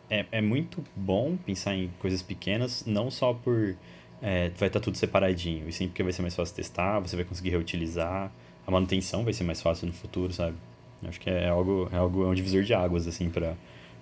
é, 0.09 0.25
é 0.31 0.41
muito 0.41 0.83
bom 0.95 1.35
pensar 1.37 1.75
em 1.75 1.89
coisas 1.99 2.21
pequenas, 2.21 2.85
não 2.85 3.11
só 3.11 3.33
por 3.33 3.75
é, 4.21 4.49
vai 4.49 4.67
estar 4.67 4.79
tá 4.79 4.79
tudo 4.79 4.97
separadinho, 4.97 5.67
e 5.67 5.73
sim 5.73 5.87
porque 5.87 6.03
vai 6.03 6.13
ser 6.13 6.21
mais 6.21 6.35
fácil 6.35 6.55
testar, 6.55 6.99
você 6.99 7.15
vai 7.15 7.25
conseguir 7.25 7.49
reutilizar, 7.49 8.31
a 8.65 8.71
manutenção 8.71 9.23
vai 9.23 9.33
ser 9.33 9.43
mais 9.43 9.61
fácil 9.61 9.87
no 9.87 9.93
futuro, 9.93 10.31
sabe? 10.31 10.55
Acho 11.03 11.19
que 11.19 11.29
é 11.29 11.49
algo, 11.49 11.89
é 11.91 11.97
algo, 11.97 12.23
é 12.25 12.27
um 12.27 12.33
divisor 12.33 12.63
de 12.63 12.73
águas, 12.73 13.07
assim, 13.07 13.29
para 13.29 13.55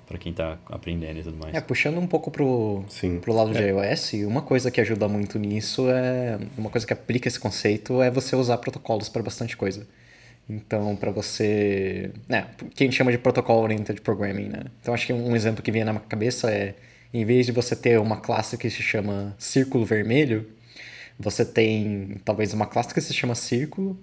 para 0.09 0.17
quem 0.17 0.31
está 0.31 0.57
aprendendo 0.65 1.19
e 1.19 1.23
tudo 1.23 1.37
mais. 1.37 1.53
É, 1.53 1.61
puxando 1.61 1.99
um 1.99 2.07
pouco 2.07 2.31
pro, 2.31 2.83
Sim. 2.89 3.19
pro 3.19 3.31
lado 3.31 3.55
é. 3.55 3.61
de 3.61 3.67
iOS, 3.67 4.13
uma 4.27 4.41
coisa 4.41 4.71
que 4.71 4.81
ajuda 4.81 5.07
muito 5.07 5.37
nisso 5.37 5.87
é. 5.87 6.39
Uma 6.57 6.71
coisa 6.71 6.85
que 6.85 6.91
aplica 6.91 7.27
esse 7.27 7.39
conceito 7.39 8.01
é 8.01 8.09
você 8.09 8.35
usar 8.35 8.57
protocolos 8.57 9.07
para 9.07 9.21
bastante 9.21 9.55
coisa. 9.55 9.87
Então, 10.49 10.95
para 10.95 11.11
você. 11.11 12.11
Né, 12.27 12.47
que 12.73 12.83
a 12.83 12.87
gente 12.87 12.95
chama 12.95 13.11
de 13.11 13.19
protocolo 13.19 13.61
oriented 13.61 14.01
programming, 14.01 14.49
né? 14.49 14.63
Então, 14.81 14.95
acho 14.95 15.05
que 15.05 15.13
um 15.13 15.35
exemplo 15.35 15.61
que 15.61 15.71
vem 15.71 15.83
na 15.83 15.93
minha 15.93 16.03
cabeça 16.03 16.49
é: 16.49 16.73
em 17.13 17.23
vez 17.23 17.45
de 17.45 17.51
você 17.51 17.75
ter 17.75 17.99
uma 17.99 18.17
classe 18.17 18.57
que 18.57 18.67
se 18.67 18.81
chama 18.81 19.35
círculo 19.37 19.85
vermelho, 19.85 20.49
você 21.19 21.45
tem 21.45 22.19
talvez 22.25 22.51
uma 22.51 22.65
classe 22.65 22.91
que 22.91 22.99
se 22.99 23.13
chama 23.13 23.35
círculo, 23.35 23.95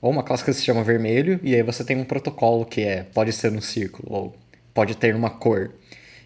ou 0.00 0.10
uma 0.10 0.22
classe 0.22 0.42
que 0.42 0.52
se 0.54 0.62
chama 0.62 0.82
vermelho, 0.82 1.38
e 1.42 1.54
aí 1.54 1.62
você 1.62 1.84
tem 1.84 1.98
um 1.98 2.04
protocolo 2.04 2.64
que 2.64 2.80
é 2.80 3.02
pode 3.02 3.30
ser 3.34 3.52
um 3.52 3.60
círculo, 3.60 4.08
ou 4.10 4.41
pode 4.74 4.96
ter 4.96 5.14
uma 5.14 5.30
cor. 5.30 5.72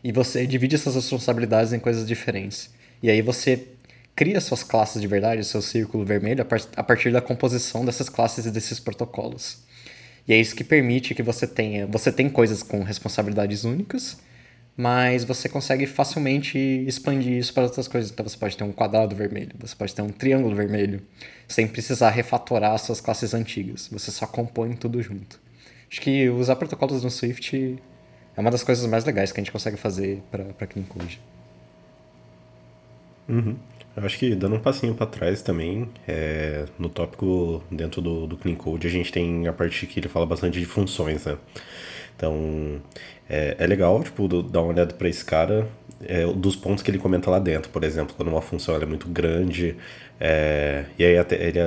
E 0.02 0.12
você 0.12 0.46
divide 0.46 0.76
essas 0.76 0.94
responsabilidades 0.94 1.72
em 1.72 1.78
coisas 1.78 2.06
diferentes. 2.06 2.70
E 3.02 3.10
aí 3.10 3.20
você 3.20 3.66
cria 4.14 4.40
suas 4.40 4.62
classes 4.62 5.02
de 5.02 5.06
verdade, 5.06 5.44
seu 5.44 5.60
círculo 5.60 6.04
vermelho, 6.04 6.46
a 6.76 6.82
partir 6.82 7.12
da 7.12 7.20
composição 7.20 7.84
dessas 7.84 8.08
classes 8.08 8.46
e 8.46 8.50
desses 8.50 8.80
protocolos. 8.80 9.58
E 10.26 10.32
é 10.32 10.40
isso 10.40 10.56
que 10.56 10.64
permite 10.64 11.14
que 11.14 11.22
você 11.22 11.46
tenha. 11.46 11.86
Você 11.86 12.10
tem 12.10 12.28
coisas 12.28 12.62
com 12.62 12.82
responsabilidades 12.82 13.64
únicas, 13.64 14.18
mas 14.76 15.24
você 15.24 15.48
consegue 15.48 15.86
facilmente 15.86 16.58
expandir 16.58 17.34
isso 17.34 17.52
para 17.52 17.64
outras 17.64 17.86
coisas. 17.86 18.10
Então 18.10 18.26
você 18.26 18.36
pode 18.36 18.56
ter 18.56 18.64
um 18.64 18.72
quadrado 18.72 19.14
vermelho, 19.14 19.52
você 19.58 19.74
pode 19.76 19.94
ter 19.94 20.02
um 20.02 20.08
triângulo 20.08 20.54
vermelho, 20.54 21.02
sem 21.46 21.68
precisar 21.68 22.10
refatorar 22.10 22.78
suas 22.78 23.00
classes 23.00 23.34
antigas. 23.34 23.88
Você 23.92 24.10
só 24.10 24.26
compõe 24.26 24.72
tudo 24.74 25.00
junto. 25.02 25.38
Acho 25.90 26.00
que 26.00 26.28
usar 26.28 26.56
protocolos 26.56 27.04
no 27.04 27.10
Swift 27.10 27.78
é 28.36 28.40
uma 28.40 28.50
das 28.50 28.62
coisas 28.62 28.86
mais 28.86 29.04
legais 29.04 29.32
que 29.32 29.40
a 29.40 29.42
gente 29.42 29.52
consegue 29.52 29.76
fazer 29.76 30.22
para 30.30 30.66
Clean 30.66 30.84
Code. 30.84 31.20
Uhum. 33.28 33.56
Eu 33.96 34.04
acho 34.04 34.18
que 34.18 34.34
dando 34.34 34.56
um 34.56 34.60
passinho 34.60 34.94
para 34.94 35.06
trás 35.06 35.40
também, 35.40 35.88
é, 36.06 36.66
no 36.78 36.88
tópico 36.88 37.62
dentro 37.70 38.02
do, 38.02 38.26
do 38.26 38.36
Clean 38.36 38.54
Code, 38.54 38.86
a 38.86 38.90
gente 38.90 39.10
tem 39.10 39.48
a 39.48 39.52
parte 39.52 39.86
que 39.86 39.98
ele 39.98 40.08
fala 40.08 40.26
bastante 40.26 40.60
de 40.60 40.66
funções, 40.66 41.24
né? 41.24 41.38
Então, 42.14 42.80
é, 43.28 43.56
é 43.58 43.66
legal, 43.66 44.02
tipo, 44.02 44.28
do, 44.28 44.42
dar 44.42 44.60
uma 44.60 44.72
olhada 44.72 44.94
para 44.94 45.08
esse 45.08 45.24
cara, 45.24 45.66
é, 46.04 46.26
dos 46.26 46.54
pontos 46.54 46.82
que 46.82 46.90
ele 46.90 46.98
comenta 46.98 47.30
lá 47.30 47.38
dentro, 47.38 47.70
por 47.70 47.82
exemplo, 47.84 48.14
quando 48.14 48.28
uma 48.28 48.42
função 48.42 48.76
é 48.76 48.84
muito 48.84 49.08
grande, 49.08 49.76
é, 50.20 50.84
e 50.98 51.04
aí 51.04 51.16
até 51.16 51.36
ele, 51.36 51.58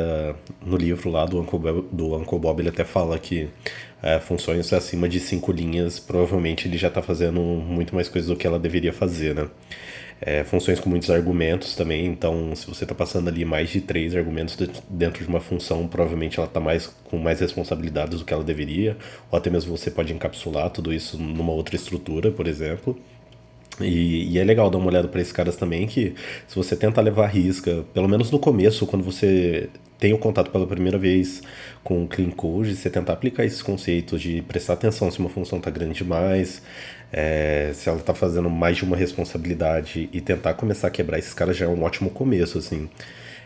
no 0.62 0.78
livro 0.78 1.10
lá 1.10 1.26
do 1.26 1.40
Uncle, 1.40 1.60
Bob, 1.60 1.88
do 1.92 2.16
Uncle 2.16 2.40
Bob 2.40 2.60
ele 2.60 2.70
até 2.70 2.84
fala 2.84 3.18
que 3.18 3.50
é, 4.02 4.20
funções 4.20 4.72
acima 4.74 5.08
de 5.10 5.20
cinco 5.20 5.52
linhas, 5.52 6.00
provavelmente 6.00 6.68
ele 6.68 6.78
já 6.78 6.88
está 6.88 7.02
fazendo 7.02 7.42
muito 7.42 7.94
mais 7.94 8.08
coisas 8.08 8.30
do 8.30 8.36
que 8.36 8.48
ela 8.48 8.60
deveria 8.60 8.94
fazer, 8.94 9.36
né? 9.36 9.50
É, 10.22 10.44
funções 10.44 10.82
com 10.82 10.90
muitos 10.90 11.10
argumentos 11.10 11.76
também, 11.76 12.06
então 12.06 12.54
se 12.54 12.68
você 12.68 12.84
está 12.84 12.94
passando 12.94 13.30
ali 13.30 13.46
mais 13.46 13.70
de 13.70 13.80
três 13.80 14.14
argumentos 14.14 14.58
dentro 14.90 15.24
de 15.24 15.30
uma 15.30 15.40
função, 15.40 15.88
provavelmente 15.88 16.38
ela 16.40 16.48
está 16.48 16.60
mais, 16.60 16.88
com 17.06 17.18
mais 17.18 17.40
responsabilidades 17.40 18.20
do 18.20 18.26
que 18.26 18.34
ela 18.34 18.44
deveria, 18.44 18.98
ou 19.32 19.38
até 19.38 19.50
mesmo 19.50 19.76
você 19.78 19.90
pode 19.90 20.12
encapsular 20.14 20.70
tudo 20.72 20.94
isso 20.94 21.18
numa 21.18 21.54
outra 21.54 21.76
estrutura, 21.76 22.32
por 22.32 22.48
exemplo. 22.48 23.00
E, 23.80 24.34
e, 24.34 24.40
é 24.40 24.44
legal 24.44 24.70
dar 24.70 24.78
uma 24.78 24.88
olhada 24.88 25.08
para 25.08 25.22
esses 25.22 25.34
caras 25.34 25.56
também, 25.56 25.88
que 25.88 26.14
se 26.48 26.56
você 26.56 26.76
tenta 26.76 27.02
levar 27.02 27.28
risca, 27.28 27.86
pelo 27.94 28.08
menos 28.08 28.32
no 28.32 28.40
começo, 28.40 28.86
quando 28.86 29.04
você 29.04 29.70
tem 29.98 30.14
o 30.14 30.18
contato 30.18 30.50
pela 30.50 30.66
primeira 30.66 30.98
vez 30.98 31.42
com 31.84 32.04
o 32.04 32.08
Clean 32.08 32.30
Code, 32.30 32.76
você 32.76 32.90
tentar 32.90 33.14
aplicar 33.14 33.44
esses 33.46 33.62
conceitos 33.62 34.22
de 34.22 34.42
prestar 34.44 34.74
atenção 34.74 35.12
se 35.12 35.20
uma 35.20 35.30
função 35.30 35.58
está 35.58 35.70
grande 35.70 35.94
demais, 35.94 36.62
é, 37.12 37.72
se 37.74 37.90
ela 37.90 38.00
está 38.00 38.14
fazendo 38.14 38.50
mais 38.50 38.78
de 38.78 38.84
uma 38.84 38.96
responsabilidade 38.96 40.10
e 40.14 40.22
tentar 40.22 40.54
começar 40.54 40.88
a 40.88 40.92
quebrar 40.92 41.20
esses 41.20 41.34
caras 41.34 41.58
já 41.58 41.66
é 41.66 41.68
um 41.68 41.84
ótimo 41.84 42.10
começo, 42.10 42.58
assim. 42.58 42.90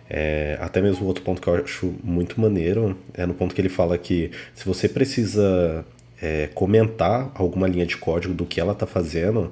É, 0.09 0.57
até 0.61 0.81
mesmo 0.81 1.07
outro 1.07 1.23
ponto 1.23 1.41
que 1.41 1.47
eu 1.47 1.55
acho 1.55 1.93
muito 2.03 2.39
maneiro 2.39 2.95
é 3.13 3.25
no 3.25 3.33
ponto 3.33 3.55
que 3.55 3.61
ele 3.61 3.69
fala 3.69 3.97
que 3.97 4.31
se 4.53 4.65
você 4.65 4.87
precisa 4.87 5.85
é, 6.21 6.49
comentar 6.53 7.31
alguma 7.35 7.67
linha 7.67 7.85
de 7.85 7.97
código 7.97 8.33
do 8.33 8.45
que 8.45 8.59
ela 8.59 8.73
está 8.73 8.85
fazendo, 8.85 9.51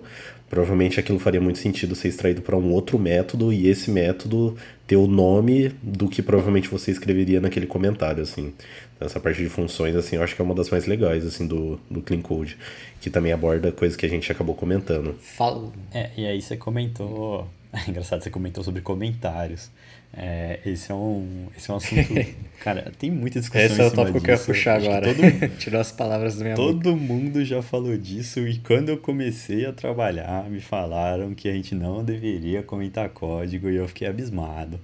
provavelmente 0.51 0.99
aquilo 0.99 1.17
faria 1.17 1.39
muito 1.39 1.59
sentido 1.59 1.95
ser 1.95 2.09
extraído 2.09 2.41
para 2.41 2.57
um 2.57 2.73
outro 2.73 2.99
método 2.99 3.53
e 3.53 3.69
esse 3.69 3.89
método 3.89 4.57
ter 4.85 4.97
o 4.97 5.07
nome 5.07 5.69
do 5.81 6.09
que 6.09 6.21
provavelmente 6.21 6.67
você 6.67 6.91
escreveria 6.91 7.39
naquele 7.39 7.65
comentário, 7.65 8.21
assim. 8.21 8.53
Então, 8.93 9.05
essa 9.05 9.17
parte 9.17 9.41
de 9.41 9.47
funções, 9.47 9.95
assim, 9.95 10.17
eu 10.17 10.23
acho 10.23 10.35
que 10.35 10.41
é 10.41 10.43
uma 10.43 10.53
das 10.53 10.69
mais 10.69 10.85
legais, 10.85 11.25
assim, 11.25 11.47
do, 11.47 11.79
do 11.89 12.01
Clean 12.01 12.21
Code, 12.21 12.57
que 12.99 13.09
também 13.09 13.31
aborda 13.31 13.71
coisas 13.71 13.95
que 13.95 14.05
a 14.05 14.09
gente 14.09 14.29
acabou 14.29 14.53
comentando. 14.53 15.15
Fala. 15.21 15.71
É, 15.93 16.09
e 16.17 16.25
aí 16.25 16.41
você 16.41 16.57
comentou, 16.57 17.47
é 17.71 17.89
engraçado, 17.89 18.21
você 18.21 18.29
comentou 18.29 18.61
sobre 18.61 18.81
comentários. 18.81 19.71
É, 20.13 20.59
esse, 20.65 20.91
é 20.91 20.95
um, 20.95 21.47
esse 21.57 21.69
é 21.69 21.73
um 21.73 21.77
assunto. 21.77 22.13
Cara, 22.59 22.91
tem 22.97 23.09
muita 23.09 23.39
discussão. 23.39 23.65
Esse 23.65 23.81
é 23.81 23.85
o 23.85 23.91
tópico 23.91 24.19
disso. 24.19 24.25
que 24.25 24.31
eu 24.31 24.35
ia 24.35 24.43
puxar 24.43 24.77
agora. 24.77 25.13
Todo, 25.13 25.57
Tirou 25.57 25.81
as 25.81 25.91
palavras 25.91 26.35
da 26.35 26.43
minha 26.43 26.55
Todo 26.55 26.93
boca. 26.93 26.95
mundo 26.95 27.43
já 27.45 27.61
falou 27.61 27.97
disso 27.97 28.45
e 28.47 28.59
quando 28.59 28.89
eu 28.89 28.97
comecei 28.97 29.65
a 29.65 29.71
trabalhar, 29.71 30.49
me 30.49 30.59
falaram 30.59 31.33
que 31.33 31.47
a 31.47 31.53
gente 31.53 31.73
não 31.73 32.03
deveria 32.03 32.61
comentar 32.61 33.09
código 33.09 33.69
e 33.69 33.75
eu 33.75 33.87
fiquei 33.87 34.07
abismado. 34.07 34.79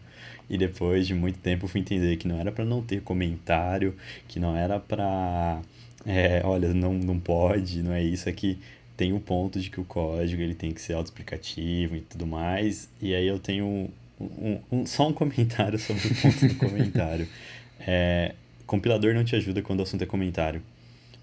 E 0.50 0.58
depois 0.58 1.06
de 1.06 1.14
muito 1.14 1.40
tempo 1.40 1.68
fui 1.68 1.82
entender 1.82 2.16
que 2.16 2.28
não 2.28 2.40
era 2.40 2.52
para 2.52 2.64
não 2.64 2.82
ter 2.82 3.02
comentário, 3.02 3.94
que 4.28 4.40
não 4.40 4.56
era 4.56 4.80
para. 4.80 5.62
É, 6.06 6.42
olha, 6.46 6.74
não, 6.74 6.94
não 6.94 7.20
pode, 7.20 7.84
não 7.84 7.92
é 7.92 8.02
isso, 8.02 8.30
aqui. 8.30 8.58
É 8.74 8.78
tem 8.98 9.14
o 9.14 9.20
ponto 9.20 9.60
de 9.60 9.70
que 9.70 9.80
o 9.80 9.86
código 9.86 10.42
ele 10.42 10.56
tem 10.56 10.72
que 10.72 10.82
ser 10.82 10.94
autoexplicativo 10.94 11.96
e 11.96 12.02
tudo 12.02 12.26
mais. 12.26 12.90
E 13.00 13.14
aí 13.14 13.28
eu 13.28 13.38
tenho 13.38 13.90
um, 14.20 14.60
um, 14.72 14.86
só 14.86 15.08
um 15.08 15.14
comentário 15.14 15.78
sobre 15.78 16.08
o 16.08 16.16
ponto 16.16 16.48
do 16.48 16.56
comentário. 16.56 17.28
É, 17.80 18.34
compilador 18.66 19.14
não 19.14 19.24
te 19.24 19.36
ajuda 19.36 19.62
quando 19.62 19.82
o 19.82 19.84
assunto 19.84 20.02
é 20.02 20.06
comentário. 20.08 20.64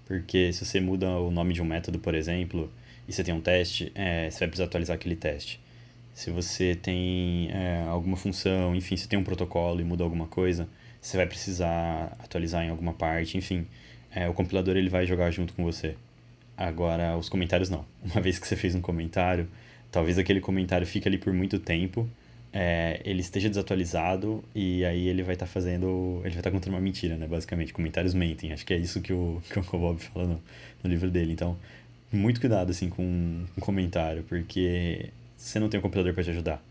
Porque 0.05 0.53
se 0.53 0.65
você 0.65 0.79
muda 0.79 1.07
o 1.07 1.29
nome 1.29 1.53
de 1.53 1.61
um 1.61 1.65
método, 1.65 1.99
por 1.99 2.15
exemplo, 2.15 2.71
e 3.07 3.13
você 3.13 3.23
tem 3.23 3.33
um 3.33 3.41
teste, 3.41 3.91
é, 3.93 4.29
você 4.29 4.39
vai 4.39 4.47
precisar 4.47 4.65
atualizar 4.65 4.95
aquele 4.95 5.15
teste. 5.15 5.59
Se 6.13 6.31
você 6.31 6.75
tem 6.75 7.49
é, 7.51 7.83
alguma 7.87 8.15
função, 8.15 8.75
enfim, 8.75 8.95
se 8.95 9.07
tem 9.07 9.19
um 9.19 9.23
protocolo 9.23 9.81
e 9.81 9.83
muda 9.83 10.03
alguma 10.03 10.27
coisa, 10.27 10.67
você 11.01 11.17
vai 11.17 11.27
precisar 11.27 12.15
atualizar 12.19 12.63
em 12.63 12.69
alguma 12.69 12.93
parte, 12.93 13.37
enfim. 13.37 13.67
É, 14.11 14.29
o 14.29 14.33
compilador 14.33 14.77
ele 14.77 14.89
vai 14.89 15.05
jogar 15.05 15.29
junto 15.31 15.53
com 15.53 15.63
você. 15.63 15.95
Agora, 16.55 17.17
os 17.17 17.27
comentários 17.27 17.69
não. 17.69 17.85
Uma 18.03 18.21
vez 18.21 18.39
que 18.39 18.47
você 18.47 18.55
fez 18.55 18.73
um 18.75 18.81
comentário, 18.81 19.47
talvez 19.91 20.17
aquele 20.17 20.39
comentário 20.39 20.87
fique 20.87 21.07
ali 21.07 21.17
por 21.17 21.33
muito 21.33 21.59
tempo 21.59 22.09
é, 22.57 23.01
ele 23.03 23.19
esteja 23.19 23.49
desatualizado 23.49 24.41
e 24.55 24.85
aí 24.85 25.09
ele 25.09 25.21
vai 25.23 25.35
estar 25.35 25.45
tá 25.45 25.51
fazendo. 25.51 26.21
Ele 26.21 26.29
vai 26.29 26.39
estar 26.39 26.43
tá 26.43 26.51
contando 26.51 26.73
uma 26.73 26.79
mentira, 26.79 27.17
né? 27.17 27.27
Basicamente, 27.27 27.73
comentários 27.73 28.13
mentem. 28.13 28.53
Acho 28.53 28.65
que 28.65 28.73
é 28.73 28.77
isso 28.77 29.01
que 29.01 29.11
o, 29.11 29.41
que 29.51 29.59
o 29.59 29.61
Bob 29.77 29.99
fala 29.99 30.25
no, 30.25 30.41
no 30.81 30.89
livro 30.89 31.11
dele. 31.11 31.33
Então, 31.33 31.57
muito 32.09 32.39
cuidado 32.39 32.71
assim 32.71 32.87
com 32.89 33.03
um 33.03 33.59
comentário, 33.59 34.23
porque 34.23 35.09
você 35.35 35.59
não 35.59 35.67
tem 35.67 35.81
um 35.81 35.83
compilador 35.83 36.13
para 36.13 36.23
te 36.23 36.29
ajudar. 36.29 36.63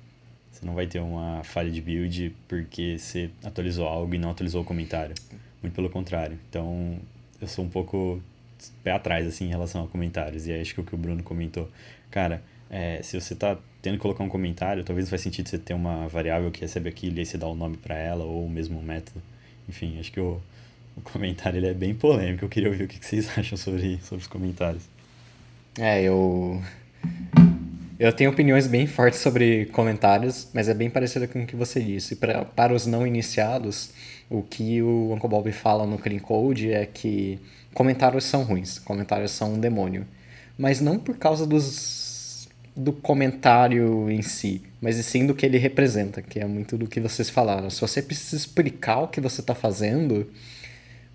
Você 0.50 0.64
não 0.64 0.74
vai 0.74 0.86
ter 0.86 1.00
uma 1.00 1.44
falha 1.44 1.70
de 1.70 1.82
build 1.82 2.34
porque 2.48 2.96
você 2.98 3.28
atualizou 3.44 3.86
algo 3.86 4.14
e 4.14 4.18
não 4.18 4.30
atualizou 4.30 4.62
o 4.62 4.64
comentário. 4.64 5.14
Muito 5.62 5.74
pelo 5.74 5.90
contrário. 5.90 6.38
Então, 6.48 6.98
eu 7.38 7.46
sou 7.46 7.62
um 7.62 7.68
pouco 7.68 8.22
pé 8.82 8.92
atrás 8.92 9.26
assim 9.26 9.44
em 9.44 9.48
relação 9.48 9.84
a 9.84 9.88
comentários. 9.88 10.46
E 10.46 10.52
acho 10.54 10.72
que 10.72 10.80
o 10.80 10.84
que 10.84 10.94
o 10.94 10.98
Bruno 10.98 11.22
comentou, 11.22 11.70
cara, 12.10 12.42
é, 12.70 13.02
se 13.02 13.20
você 13.20 13.34
está 13.34 13.58
tendo 13.84 13.96
que 13.96 14.00
colocar 14.00 14.24
um 14.24 14.30
comentário, 14.30 14.82
talvez 14.82 15.06
não 15.06 15.10
faz 15.10 15.20
sentido 15.20 15.46
você 15.46 15.58
ter 15.58 15.74
uma 15.74 16.08
variável 16.08 16.50
que 16.50 16.62
recebe 16.62 16.88
aquilo 16.88 17.16
e 17.16 17.20
aí 17.20 17.26
você 17.26 17.36
dá 17.36 17.46
o 17.46 17.52
um 17.52 17.54
nome 17.54 17.76
para 17.76 17.94
ela, 17.94 18.24
ou 18.24 18.46
o 18.46 18.48
mesmo 18.48 18.80
método. 18.80 19.22
Enfim, 19.68 20.00
acho 20.00 20.10
que 20.10 20.18
o, 20.18 20.40
o 20.96 21.02
comentário 21.02 21.58
ele 21.58 21.66
é 21.66 21.74
bem 21.74 21.94
polêmico. 21.94 22.46
Eu 22.46 22.48
queria 22.48 22.70
ouvir 22.70 22.84
o 22.84 22.88
que 22.88 23.04
vocês 23.04 23.28
acham 23.36 23.58
sobre, 23.58 24.00
sobre 24.02 24.22
os 24.22 24.26
comentários. 24.26 24.84
É, 25.78 26.02
eu. 26.02 26.62
Eu 27.98 28.10
tenho 28.10 28.30
opiniões 28.30 28.66
bem 28.66 28.86
fortes 28.86 29.20
sobre 29.20 29.66
comentários, 29.66 30.48
mas 30.54 30.66
é 30.66 30.72
bem 30.72 30.88
parecido 30.88 31.28
com 31.28 31.42
o 31.42 31.46
que 31.46 31.54
você 31.54 31.78
disse. 31.78 32.16
Pra, 32.16 32.42
para 32.42 32.72
os 32.72 32.86
não 32.86 33.06
iniciados, 33.06 33.90
o 34.30 34.42
que 34.42 34.80
o 34.80 35.12
Uncle 35.12 35.28
Bob 35.28 35.52
fala 35.52 35.86
no 35.86 35.98
Clean 35.98 36.20
Code 36.20 36.72
é 36.72 36.86
que 36.86 37.38
comentários 37.74 38.24
são 38.24 38.44
ruins, 38.44 38.78
comentários 38.78 39.32
são 39.32 39.52
um 39.52 39.60
demônio. 39.60 40.06
Mas 40.56 40.80
não 40.80 40.98
por 40.98 41.18
causa 41.18 41.46
dos, 41.46 42.03
do 42.76 42.92
comentário 42.92 44.10
em 44.10 44.20
si, 44.22 44.62
mas 44.80 44.96
sim 44.96 45.26
do 45.26 45.34
que 45.34 45.46
ele 45.46 45.58
representa, 45.58 46.20
que 46.20 46.40
é 46.40 46.46
muito 46.46 46.76
do 46.76 46.88
que 46.88 47.00
vocês 47.00 47.30
falaram. 47.30 47.70
Se 47.70 47.80
você 47.80 48.02
precisa 48.02 48.36
explicar 48.36 49.00
o 49.00 49.08
que 49.08 49.20
você 49.20 49.40
está 49.40 49.54
fazendo, 49.54 50.28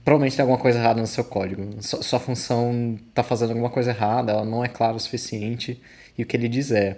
provavelmente 0.05 0.35
tem 0.35 0.43
alguma 0.43 0.59
coisa 0.59 0.79
errada 0.79 1.01
no 1.01 1.07
seu 1.07 1.23
código. 1.23 1.67
Sua 1.81 2.19
função 2.19 2.97
está 3.09 3.23
fazendo 3.23 3.49
alguma 3.49 3.69
coisa 3.69 3.91
errada, 3.91 4.31
ela 4.31 4.45
não 4.45 4.63
é 4.63 4.69
clara 4.69 4.95
o 4.95 4.99
suficiente. 4.99 5.81
E 6.17 6.23
o 6.23 6.25
que 6.25 6.37
ele 6.37 6.47
diz 6.47 6.71
é: 6.71 6.97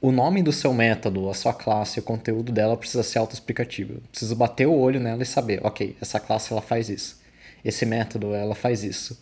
o 0.00 0.10
nome 0.10 0.42
do 0.42 0.52
seu 0.52 0.74
método, 0.74 1.30
a 1.30 1.34
sua 1.34 1.54
classe, 1.54 2.00
o 2.00 2.02
conteúdo 2.02 2.50
dela 2.50 2.76
precisa 2.76 3.04
ser 3.04 3.20
autoexplicativo. 3.20 4.00
Preciso 4.10 4.34
bater 4.34 4.66
o 4.66 4.74
olho 4.74 4.98
nela 4.98 5.22
e 5.22 5.26
saber, 5.26 5.60
ok, 5.62 5.96
essa 6.00 6.18
classe 6.18 6.52
ela 6.52 6.60
faz 6.60 6.88
isso. 6.88 7.20
Esse 7.64 7.86
método 7.86 8.34
ela 8.34 8.56
faz 8.56 8.82
isso. 8.82 9.16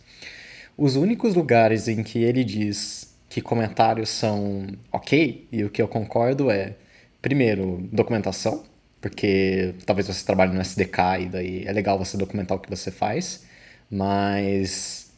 Os 0.75 0.95
únicos 0.95 1.35
lugares 1.35 1.87
em 1.87 2.01
que 2.01 2.23
ele 2.23 2.43
diz 2.43 3.10
que 3.31 3.41
comentários 3.41 4.09
são 4.09 4.67
ok, 4.91 5.47
e 5.51 5.63
o 5.63 5.71
que 5.71 5.81
eu 5.81 5.87
concordo 5.87 6.51
é, 6.51 6.75
primeiro, 7.19 7.89
documentação 7.91 8.63
porque 9.01 9.73
talvez 9.85 10.07
você 10.07 10.23
trabalhe 10.23 10.53
no 10.53 10.61
SDK 10.61 10.99
e 11.21 11.25
daí 11.25 11.63
é 11.65 11.73
legal 11.73 11.97
você 11.97 12.15
documentar 12.15 12.55
o 12.55 12.61
que 12.61 12.69
você 12.69 12.91
faz, 12.91 13.43
mas 13.89 15.11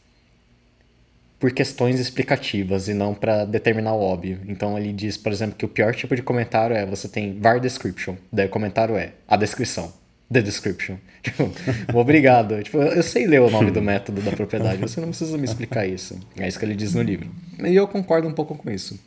por 1.38 1.52
questões 1.52 2.00
explicativas 2.00 2.88
e 2.88 2.94
não 2.94 3.14
para 3.14 3.44
determinar 3.44 3.92
o 3.92 4.00
óbvio. 4.00 4.40
Então 4.48 4.78
ele 4.78 4.92
diz, 4.92 5.18
por 5.18 5.30
exemplo, 5.30 5.56
que 5.56 5.66
o 5.66 5.68
pior 5.68 5.94
tipo 5.94 6.16
de 6.16 6.22
comentário 6.22 6.74
é 6.74 6.86
você 6.86 7.06
tem 7.06 7.38
var 7.38 7.60
description, 7.60 8.16
daí 8.32 8.46
o 8.46 8.50
comentário 8.50 8.96
é 8.96 9.12
a 9.28 9.36
descrição. 9.36 9.92
The 10.34 10.42
description. 10.42 10.96
Tipo, 11.22 11.98
obrigado. 11.98 12.60
Tipo, 12.62 12.78
eu 12.78 13.02
sei 13.02 13.26
ler 13.26 13.40
o 13.40 13.48
nome 13.48 13.70
do 13.70 13.80
método 13.80 14.20
da 14.20 14.32
propriedade, 14.32 14.78
você 14.78 15.00
não 15.00 15.08
precisa 15.08 15.38
me 15.38 15.44
explicar 15.44 15.86
isso. 15.86 16.18
É 16.36 16.46
isso 16.48 16.58
que 16.58 16.64
ele 16.64 16.74
diz 16.74 16.92
no 16.92 17.02
livro. 17.02 17.30
E 17.64 17.74
eu 17.74 17.86
concordo 17.86 18.26
um 18.26 18.32
pouco 18.32 18.56
com 18.56 18.68
isso. 18.68 18.98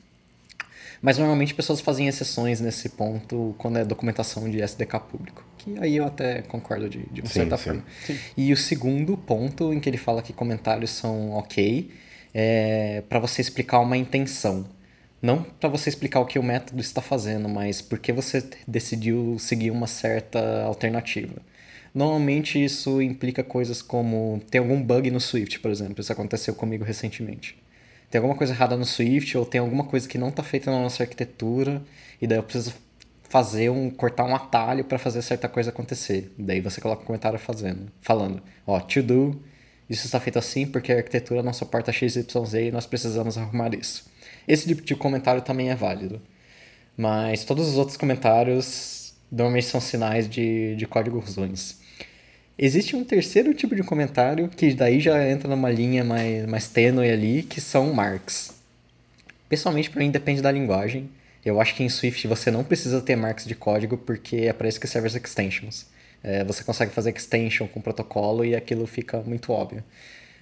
Mas 1.02 1.18
normalmente 1.18 1.54
pessoas 1.54 1.82
fazem 1.82 2.08
exceções 2.08 2.60
nesse 2.60 2.90
ponto 2.90 3.54
quando 3.58 3.78
é 3.78 3.86
documentação 3.86 4.50
de 4.50 4.62
SDK 4.62 5.00
público. 5.02 5.46
Que 5.58 5.78
aí 5.80 5.98
eu 5.98 6.06
até 6.06 6.42
concordo 6.44 6.90
de, 6.90 7.06
de 7.12 7.22
uma 7.22 7.28
sim, 7.28 7.34
certa 7.42 7.58
sim. 7.58 7.64
forma. 7.66 7.84
Sim. 8.06 8.18
E 8.36 8.54
o 8.54 8.58
segundo 8.58 9.18
ponto 9.18 9.74
em 9.74 9.80
que 9.80 9.90
ele 9.90 9.98
fala 9.98 10.24
que 10.24 10.34
comentários 10.34 10.92
são 10.92 11.34
ok 11.34 11.92
é 12.34 13.04
para 13.08 13.20
você 13.20 13.42
explicar 13.42 13.80
uma 13.80 13.98
intenção. 13.98 14.66
Não 15.22 15.44
para 15.44 15.70
você 15.70 15.90
explicar 15.90 16.20
o 16.20 16.26
que 16.26 16.38
o 16.38 16.44
método 16.44 16.82
está 16.82 17.02
fazendo, 17.02 17.50
mas 17.50 17.82
porque 17.82 18.12
você 18.12 18.44
decidiu 18.68 19.38
seguir 19.40 19.72
uma 19.72 19.88
certa 19.88 20.64
alternativa. 20.64 21.42
Normalmente 21.94 22.64
isso 22.64 23.02
implica 23.02 23.44
coisas 23.44 23.82
como 23.82 24.42
tem 24.52 24.60
algum 24.60 24.82
bug 24.82 25.10
no 25.10 25.20
Swift, 25.20 25.60
por 25.60 25.72
exemplo. 25.72 26.02
Isso 26.02 26.12
aconteceu 26.12 26.54
comigo 26.54 26.84
recentemente 26.84 27.58
tem 28.10 28.20
alguma 28.20 28.36
coisa 28.36 28.54
errada 28.54 28.78
no 28.78 28.86
Swift 28.86 29.38
ou 29.38 29.46
tem 29.46 29.60
alguma 29.60 29.84
coisa 29.84 30.08
que 30.08 30.18
não 30.18 30.30
está 30.30 30.44
feita 30.44 30.72
na 30.72 30.82
nossa 30.82 31.04
arquitetura 31.04 31.82
e 32.22 32.28
daí 32.28 32.38
eu 32.38 32.44
preciso 32.44 32.74
fazer 33.30 33.70
um 33.70 33.90
cortar 33.90 34.24
um 34.24 34.34
atalho 34.36 34.86
para 34.86 34.98
fazer 34.98 35.22
certa 35.22 35.50
coisa 35.50 35.70
acontecer. 35.70 36.32
Daí 36.38 36.62
você 36.62 36.80
coloca 36.80 37.04
um 37.04 37.06
comentário 37.06 37.38
fazendo, 37.38 37.92
falando, 38.02 38.42
ó, 38.66 38.80
to 38.80 39.04
do, 39.04 39.42
isso 39.90 40.06
está 40.06 40.20
feito 40.20 40.40
assim 40.40 40.66
porque 40.66 40.92
a 40.94 40.98
arquitetura 40.98 41.44
não 41.44 41.52
suporta 41.52 41.92
XYZ 41.92 42.54
e 42.54 42.72
nós 42.72 42.86
precisamos 42.86 43.38
arrumar 43.38 43.76
isso. 43.76 44.06
Esse 44.48 44.68
tipo 44.68 44.82
de 44.82 44.96
comentário 44.96 45.42
também 45.42 45.70
é 45.70 45.76
válido. 45.76 46.22
Mas 46.96 47.44
todos 47.44 47.68
os 47.68 47.78
outros 47.78 47.98
comentários 47.98 49.14
normalmente 49.32 49.66
são 49.66 49.82
sinais 49.82 50.30
de, 50.30 50.76
de 50.76 50.88
códigos 50.88 51.36
ruins. 51.36 51.78
Existe 52.58 52.96
um 52.96 53.04
terceiro 53.04 53.54
tipo 53.54 53.76
de 53.76 53.84
comentário, 53.84 54.48
que 54.50 54.74
daí 54.74 55.00
já 55.00 55.30
entra 55.30 55.48
numa 55.48 55.70
linha 55.70 56.04
mais, 56.04 56.46
mais 56.48 56.68
tênue 56.68 57.10
ali, 57.10 57.44
que 57.44 57.62
são 57.62 57.94
marks. 57.94 58.56
Pessoalmente, 59.48 59.92
para 59.92 60.00
mim, 60.00 60.10
depende 60.10 60.42
da 60.42 60.52
linguagem. 60.52 61.10
Eu 61.46 61.62
acho 61.62 61.76
que 61.76 61.84
em 61.84 61.90
Swift 61.90 62.28
você 62.28 62.50
não 62.50 62.64
precisa 62.64 63.00
ter 63.00 63.16
marks 63.16 63.46
de 63.46 63.54
código, 63.54 63.96
porque 63.98 64.38
é 64.38 64.54
para 64.54 64.68
isso 64.68 64.80
que 64.80 64.88
servem 64.88 65.08
as 65.08 65.16
extensions. 65.16 65.86
É, 66.24 66.44
você 66.44 66.64
consegue 66.64 66.92
fazer 66.92 67.16
extension 67.16 67.68
com 67.68 67.80
protocolo 67.80 68.44
e 68.44 68.56
aquilo 68.56 68.88
fica 68.88 69.22
muito 69.22 69.54
óbvio. 69.54 69.84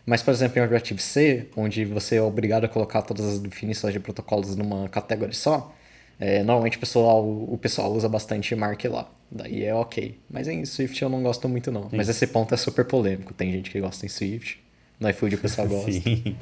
Mas, 0.06 0.22
por 0.22 0.32
exemplo, 0.32 0.60
em 0.60 0.63
Objective-C, 0.63 1.48
onde 1.58 1.84
você 1.84 2.18
é 2.18 2.22
obrigado 2.22 2.65
a 2.65 2.68
colocar 2.68 3.02
todas 3.02 3.26
as 3.26 3.39
definições 3.39 3.94
de 3.94 4.00
protocolos 4.00 4.56
numa 4.56 4.88
categoria 4.88 5.34
só, 5.34 5.74
é, 6.20 6.44
normalmente 6.44 6.78
o 6.78 6.80
pessoal, 6.80 7.26
o 7.26 7.58
pessoal 7.58 7.91
usa 7.91 8.08
bastante 8.08 8.56
mark 8.56 8.84
lá. 8.86 9.10
Daí 9.32 9.63
é 9.63 9.74
ok. 9.74 10.18
Mas 10.30 10.48
em 10.48 10.63
Swift 10.63 11.02
eu 11.02 11.10
não 11.10 11.24
gosto 11.24 11.50
muito, 11.50 11.72
não. 11.72 11.89
Sim. 11.89 11.98
Mas 11.98 12.08
esse 12.08 12.28
ponto 12.28 12.54
é 12.54 12.58
super 12.58 12.86
polêmico. 12.86 13.34
Tem 13.34 13.52
gente 13.52 13.72
que 13.72 13.80
gosta 13.82 14.06
em 14.06 14.10
Swift. 14.10 14.63
No 15.00 15.10
iFood 15.10 15.36
o 15.36 15.38
pessoal 15.39 15.68
gosta. 15.68 15.91
sim. 15.91 16.36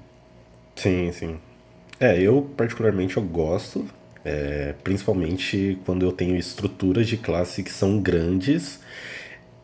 sim, 0.76 1.12
sim. 1.12 1.36
É, 1.98 2.20
eu 2.20 2.42
particularmente 2.56 3.16
eu 3.16 3.22
gosto. 3.22 3.86
É, 4.24 4.74
principalmente 4.84 5.80
quando 5.84 6.04
eu 6.04 6.12
tenho 6.12 6.36
estruturas 6.36 7.08
de 7.08 7.16
classe 7.16 7.60
que 7.62 7.72
são 7.72 8.00
grandes 8.00 8.78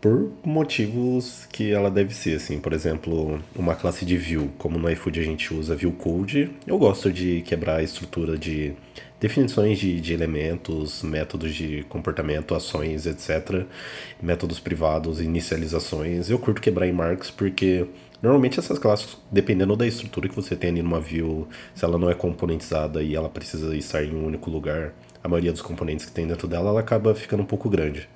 por 0.01 0.31
motivos 0.45 1.47
que 1.51 1.73
ela 1.73 1.91
deve 1.91 2.15
ser, 2.15 2.37
assim, 2.37 2.61
por 2.61 2.73
exemplo, 2.73 3.41
uma 3.55 3.75
classe 3.75 4.05
de 4.05 4.17
view, 4.17 4.51
como 4.57 4.79
no 4.79 4.89
iFood 4.91 5.19
a 5.19 5.23
gente 5.25 5.53
usa 5.53 5.75
view 5.75 5.93
code, 5.93 6.51
eu 6.67 6.79
gosto 6.79 7.13
de 7.13 7.43
quebrar 7.43 7.77
a 7.77 7.83
estrutura 7.83 8.39
de 8.39 8.75
definições 9.19 9.79
de, 9.79 10.01
de 10.01 10.13
elementos, 10.13 11.03
métodos 11.03 11.53
de 11.55 11.85
comportamento, 11.89 12.55
ações, 12.55 13.07
etc, 13.07 13.67
métodos 14.23 14.61
privados, 14.61 15.21
inicializações, 15.21 16.31
eu 16.31 16.39
curto 16.39 16.61
quebrar 16.61 16.87
em 16.87 16.93
marks 16.93 17.31
porque 17.31 17.87
Normalmente 18.21 18.59
essas 18.59 18.81
classes, 18.81 19.17
dependendo 19.31 19.77
da 19.77 19.87
estrutura 19.87 20.29
que 20.29 20.35
você 20.35 20.57
tem 20.57 20.71
ali 20.71 20.83
numa 20.83 21.01
view, 21.01 21.47
se 21.73 21.85
ela 21.85 21.97
não 21.97 22.11
é 22.11 22.15
componentizada 22.15 23.01
e 23.01 23.15
ela 23.15 23.29
precisa 23.29 23.77
estar 23.77 24.03
em 24.03 24.13
um 24.13 24.27
único 24.27 24.51
lugar, 24.51 24.93
a 25.23 25.29
maioria 25.29 25.53
dos 25.53 25.63
componentes 25.63 26.05
que 26.05 26.11
tem 26.11 26.27
dentro 26.27 26.49
dela, 26.49 26.71
ela 26.71 26.81
acaba 26.81 27.15
ficando 27.15 27.45
um 27.45 27.47
pouco 27.47 27.69
grande. 27.69 28.09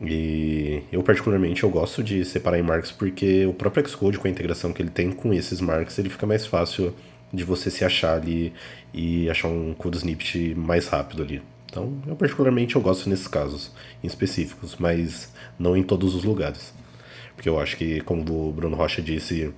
E 0.00 0.82
eu 0.90 1.02
particularmente 1.02 1.62
eu 1.62 1.70
gosto 1.70 2.02
de 2.02 2.24
separar 2.24 2.58
em 2.58 2.62
marks 2.62 2.90
porque 2.90 3.44
o 3.44 3.52
próprio 3.52 3.86
Xcode 3.86 4.18
com 4.18 4.26
a 4.26 4.30
integração 4.30 4.72
que 4.72 4.80
ele 4.80 4.90
tem 4.90 5.12
com 5.12 5.32
esses 5.32 5.60
marks, 5.60 5.98
ele 5.98 6.08
fica 6.08 6.26
mais 6.26 6.46
fácil 6.46 6.94
de 7.32 7.44
você 7.44 7.70
se 7.70 7.84
achar 7.84 8.14
ali 8.14 8.52
e 8.94 9.28
achar 9.28 9.48
um 9.48 9.74
code 9.74 9.98
snippet 9.98 10.54
mais 10.54 10.88
rápido 10.88 11.22
ali. 11.22 11.42
Então, 11.66 11.92
eu 12.06 12.16
particularmente 12.16 12.74
eu 12.74 12.80
gosto 12.82 13.08
nesses 13.08 13.28
casos 13.28 13.70
em 14.02 14.06
específicos, 14.06 14.74
mas 14.78 15.32
não 15.58 15.76
em 15.76 15.82
todos 15.82 16.14
os 16.14 16.24
lugares. 16.24 16.74
Porque 17.36 17.48
eu 17.48 17.60
acho 17.60 17.76
que, 17.76 18.00
como 18.00 18.48
o 18.48 18.52
Bruno 18.52 18.76
Rocha 18.76 19.00
disse, 19.00 19.52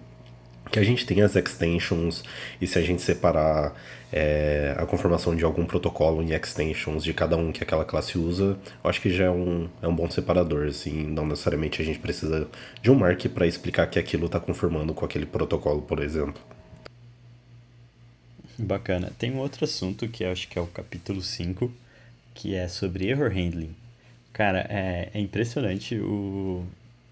que 0.72 0.78
a 0.78 0.82
gente 0.82 1.04
tem 1.04 1.20
as 1.20 1.36
extensions 1.36 2.24
e 2.60 2.66
se 2.66 2.78
a 2.78 2.82
gente 2.82 3.02
separar 3.02 3.74
é, 4.10 4.74
a 4.78 4.86
conformação 4.86 5.36
de 5.36 5.44
algum 5.44 5.66
protocolo 5.66 6.22
em 6.22 6.32
extensions 6.32 7.04
de 7.04 7.12
cada 7.12 7.36
um 7.36 7.52
que 7.52 7.62
aquela 7.62 7.84
classe 7.84 8.18
usa, 8.18 8.58
eu 8.82 8.90
acho 8.90 9.00
que 9.00 9.10
já 9.10 9.26
é 9.26 9.30
um, 9.30 9.68
é 9.82 9.86
um 9.86 9.94
bom 9.94 10.10
separador, 10.10 10.66
assim, 10.66 11.06
não 11.06 11.26
necessariamente 11.26 11.80
a 11.80 11.84
gente 11.84 11.98
precisa 11.98 12.48
de 12.80 12.90
um 12.90 12.94
mark 12.94 13.26
para 13.28 13.46
explicar 13.46 13.86
que 13.86 13.98
aquilo 13.98 14.26
está 14.26 14.40
conformando 14.40 14.94
com 14.94 15.04
aquele 15.04 15.26
protocolo, 15.26 15.82
por 15.82 16.02
exemplo. 16.02 16.40
Bacana. 18.58 19.12
Tem 19.18 19.30
um 19.30 19.38
outro 19.38 19.64
assunto 19.64 20.08
que 20.08 20.24
eu 20.24 20.32
acho 20.32 20.48
que 20.48 20.58
é 20.58 20.62
o 20.62 20.66
capítulo 20.66 21.20
5, 21.20 21.70
que 22.34 22.54
é 22.54 22.66
sobre 22.66 23.08
error 23.08 23.30
handling. 23.30 23.74
Cara, 24.32 24.66
é, 24.70 25.10
é 25.12 25.20
impressionante 25.20 25.96
o, 25.96 26.64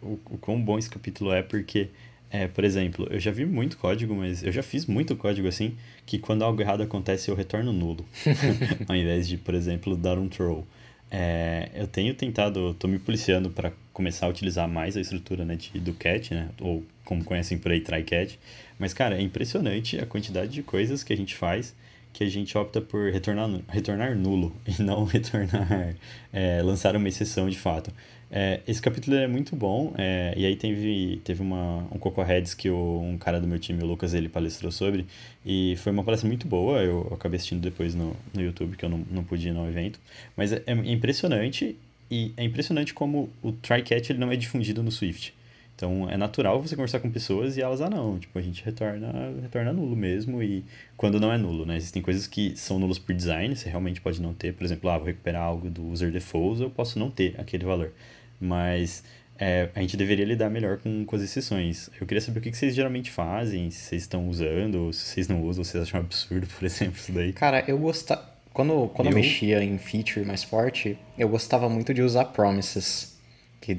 o, 0.02 0.18
o 0.30 0.38
quão 0.38 0.60
bom 0.60 0.78
esse 0.78 0.88
capítulo 0.88 1.32
é, 1.32 1.42
porque 1.42 1.88
é, 2.30 2.46
por 2.46 2.62
exemplo, 2.64 3.08
eu 3.10 3.18
já 3.18 3.30
vi 3.30 3.44
muito 3.44 3.76
código, 3.76 4.14
mas 4.14 4.42
eu 4.42 4.52
já 4.52 4.62
fiz 4.62 4.86
muito 4.86 5.16
código 5.16 5.48
assim, 5.48 5.76
que 6.06 6.18
quando 6.18 6.42
algo 6.42 6.60
errado 6.60 6.82
acontece 6.82 7.28
eu 7.28 7.34
retorno 7.34 7.72
nulo, 7.72 8.04
ao 8.88 8.94
invés 8.94 9.26
de, 9.28 9.36
por 9.36 9.54
exemplo, 9.54 9.96
dar 9.96 10.18
um 10.18 10.28
throw. 10.28 10.66
É, 11.10 11.68
eu 11.74 11.88
tenho 11.88 12.14
tentado, 12.14 12.70
estou 12.70 12.88
me 12.88 12.98
policiando 12.98 13.50
para 13.50 13.72
começar 13.92 14.26
a 14.26 14.28
utilizar 14.28 14.68
mais 14.68 14.96
a 14.96 15.00
estrutura 15.00 15.44
né, 15.44 15.56
de, 15.56 15.80
do 15.80 15.92
cat, 15.92 16.32
né, 16.32 16.48
ou 16.60 16.84
como 17.04 17.24
conhecem 17.24 17.58
por 17.58 17.72
aí, 17.72 17.80
try 17.80 18.04
cat. 18.04 18.38
Mas, 18.78 18.94
cara, 18.94 19.18
é 19.18 19.20
impressionante 19.20 19.98
a 19.98 20.06
quantidade 20.06 20.52
de 20.52 20.62
coisas 20.62 21.02
que 21.02 21.12
a 21.12 21.16
gente 21.16 21.34
faz 21.34 21.74
que 22.12 22.24
a 22.24 22.28
gente 22.28 22.56
opta 22.56 22.80
por 22.80 23.10
retornar, 23.10 23.48
retornar 23.68 24.16
nulo 24.16 24.54
e 24.66 24.82
não 24.82 25.04
retornar, 25.04 25.94
é, 26.32 26.62
lançar 26.62 26.96
uma 26.96 27.08
exceção 27.08 27.48
de 27.48 27.58
fato. 27.58 27.92
É, 28.32 28.60
esse 28.66 28.80
capítulo 28.80 29.16
é 29.16 29.26
muito 29.26 29.56
bom, 29.56 29.92
é, 29.98 30.32
e 30.36 30.46
aí 30.46 30.54
teve, 30.54 31.20
teve 31.24 31.42
uma, 31.42 31.78
um 31.90 31.98
Coco 31.98 32.22
Heads 32.22 32.54
que 32.54 32.70
o, 32.70 33.00
um 33.02 33.18
cara 33.18 33.40
do 33.40 33.48
meu 33.48 33.58
time, 33.58 33.82
o 33.82 33.86
Lucas, 33.86 34.14
ele 34.14 34.28
palestrou 34.28 34.70
sobre, 34.70 35.04
e 35.44 35.74
foi 35.78 35.90
uma 35.90 36.04
palestra 36.04 36.28
muito 36.28 36.46
boa, 36.46 36.80
eu, 36.80 37.08
eu 37.10 37.14
acabei 37.14 37.38
assistindo 37.38 37.60
depois 37.60 37.92
no, 37.92 38.16
no 38.32 38.40
YouTube, 38.40 38.76
que 38.76 38.84
eu 38.84 38.88
não, 38.88 39.04
não 39.10 39.24
pude 39.24 39.48
ir 39.48 39.52
no 39.52 39.68
evento, 39.68 39.98
mas 40.36 40.52
é, 40.52 40.62
é 40.64 40.72
impressionante, 40.72 41.76
e 42.08 42.32
é 42.36 42.44
impressionante 42.44 42.94
como 42.94 43.28
o 43.42 43.50
try-catch 43.50 44.10
não 44.10 44.30
é 44.30 44.36
difundido 44.36 44.80
no 44.80 44.92
Swift. 44.92 45.34
Então 45.74 46.10
é 46.10 46.16
natural 46.16 46.60
você 46.60 46.76
conversar 46.76 47.00
com 47.00 47.10
pessoas 47.10 47.56
e 47.56 47.62
elas, 47.62 47.80
ah 47.80 47.88
não, 47.88 48.18
tipo, 48.18 48.38
a 48.38 48.42
gente 48.42 48.62
retorna, 48.62 49.32
retorna 49.40 49.72
nulo 49.72 49.96
mesmo, 49.96 50.42
e 50.42 50.62
quando 50.94 51.18
não 51.18 51.32
é 51.32 51.38
nulo, 51.38 51.64
né? 51.64 51.76
Existem 51.76 52.02
coisas 52.02 52.26
que 52.26 52.54
são 52.54 52.78
nulos 52.78 52.98
por 52.98 53.14
design, 53.14 53.56
você 53.56 53.68
realmente 53.70 53.98
pode 53.98 54.20
não 54.20 54.34
ter, 54.34 54.52
por 54.52 54.62
exemplo, 54.62 54.90
ah, 54.90 54.98
vou 54.98 55.06
recuperar 55.06 55.42
algo 55.42 55.70
do 55.70 55.86
user 55.86 56.12
defaults, 56.12 56.60
eu 56.60 56.68
posso 56.68 56.98
não 56.98 57.10
ter 57.10 57.34
aquele 57.38 57.64
valor 57.64 57.92
mas 58.40 59.04
é, 59.38 59.68
a 59.74 59.80
gente 59.80 59.96
deveria 59.96 60.24
lidar 60.24 60.50
melhor 60.50 60.78
com, 60.78 61.04
com 61.04 61.16
as 61.16 61.22
exceções. 61.22 61.88
Eu 62.00 62.06
queria 62.06 62.20
saber 62.20 62.40
o 62.40 62.42
que, 62.42 62.50
que 62.50 62.56
vocês 62.56 62.74
geralmente 62.74 63.10
fazem, 63.10 63.70
se 63.70 63.84
vocês 63.84 64.02
estão 64.02 64.28
usando, 64.28 64.86
ou 64.86 64.92
se 64.92 65.06
vocês 65.06 65.28
não 65.28 65.42
usam, 65.42 65.60
ou 65.60 65.64
se 65.64 65.72
vocês 65.72 65.84
acham 65.84 66.00
absurdo, 66.00 66.46
por 66.46 66.64
exemplo, 66.66 66.96
isso 66.96 67.12
daí. 67.12 67.32
Cara, 67.32 67.64
eu 67.66 67.78
gostava. 67.78 68.28
Quando, 68.52 68.88
quando 68.88 69.08
eu... 69.08 69.12
eu 69.12 69.16
mexia 69.16 69.62
em 69.62 69.78
feature 69.78 70.26
mais 70.26 70.42
forte, 70.42 70.98
eu 71.16 71.28
gostava 71.28 71.68
muito 71.68 71.94
de 71.94 72.02
usar 72.02 72.26
promises, 72.26 73.16
que 73.60 73.76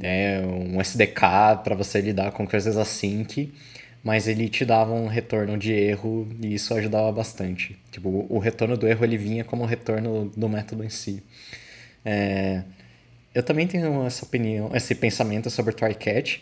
é 0.00 0.40
um 0.40 0.80
SDK 0.80 1.62
para 1.62 1.74
você 1.74 2.00
lidar 2.00 2.32
com 2.32 2.46
coisas 2.46 2.76
assim 2.76 3.24
que 3.24 3.52
mas 4.06 4.28
ele 4.28 4.48
te 4.48 4.64
dava 4.64 4.92
um 4.92 5.08
retorno 5.08 5.58
de 5.58 5.72
erro 5.72 6.28
e 6.40 6.54
isso 6.54 6.72
ajudava 6.74 7.10
bastante. 7.10 7.76
Tipo, 7.90 8.24
o 8.28 8.38
retorno 8.38 8.76
do 8.76 8.86
erro 8.86 9.04
ele 9.04 9.18
vinha 9.18 9.42
como 9.42 9.64
retorno 9.64 10.30
do 10.36 10.48
método 10.48 10.84
em 10.84 10.88
si. 10.88 11.20
É, 12.04 12.62
eu 13.36 13.42
também 13.42 13.66
tenho 13.66 14.02
essa 14.06 14.24
opinião, 14.24 14.70
esse 14.72 14.94
pensamento 14.94 15.50
sobre 15.50 15.70
o 15.70 15.76
try-catch. 15.76 16.38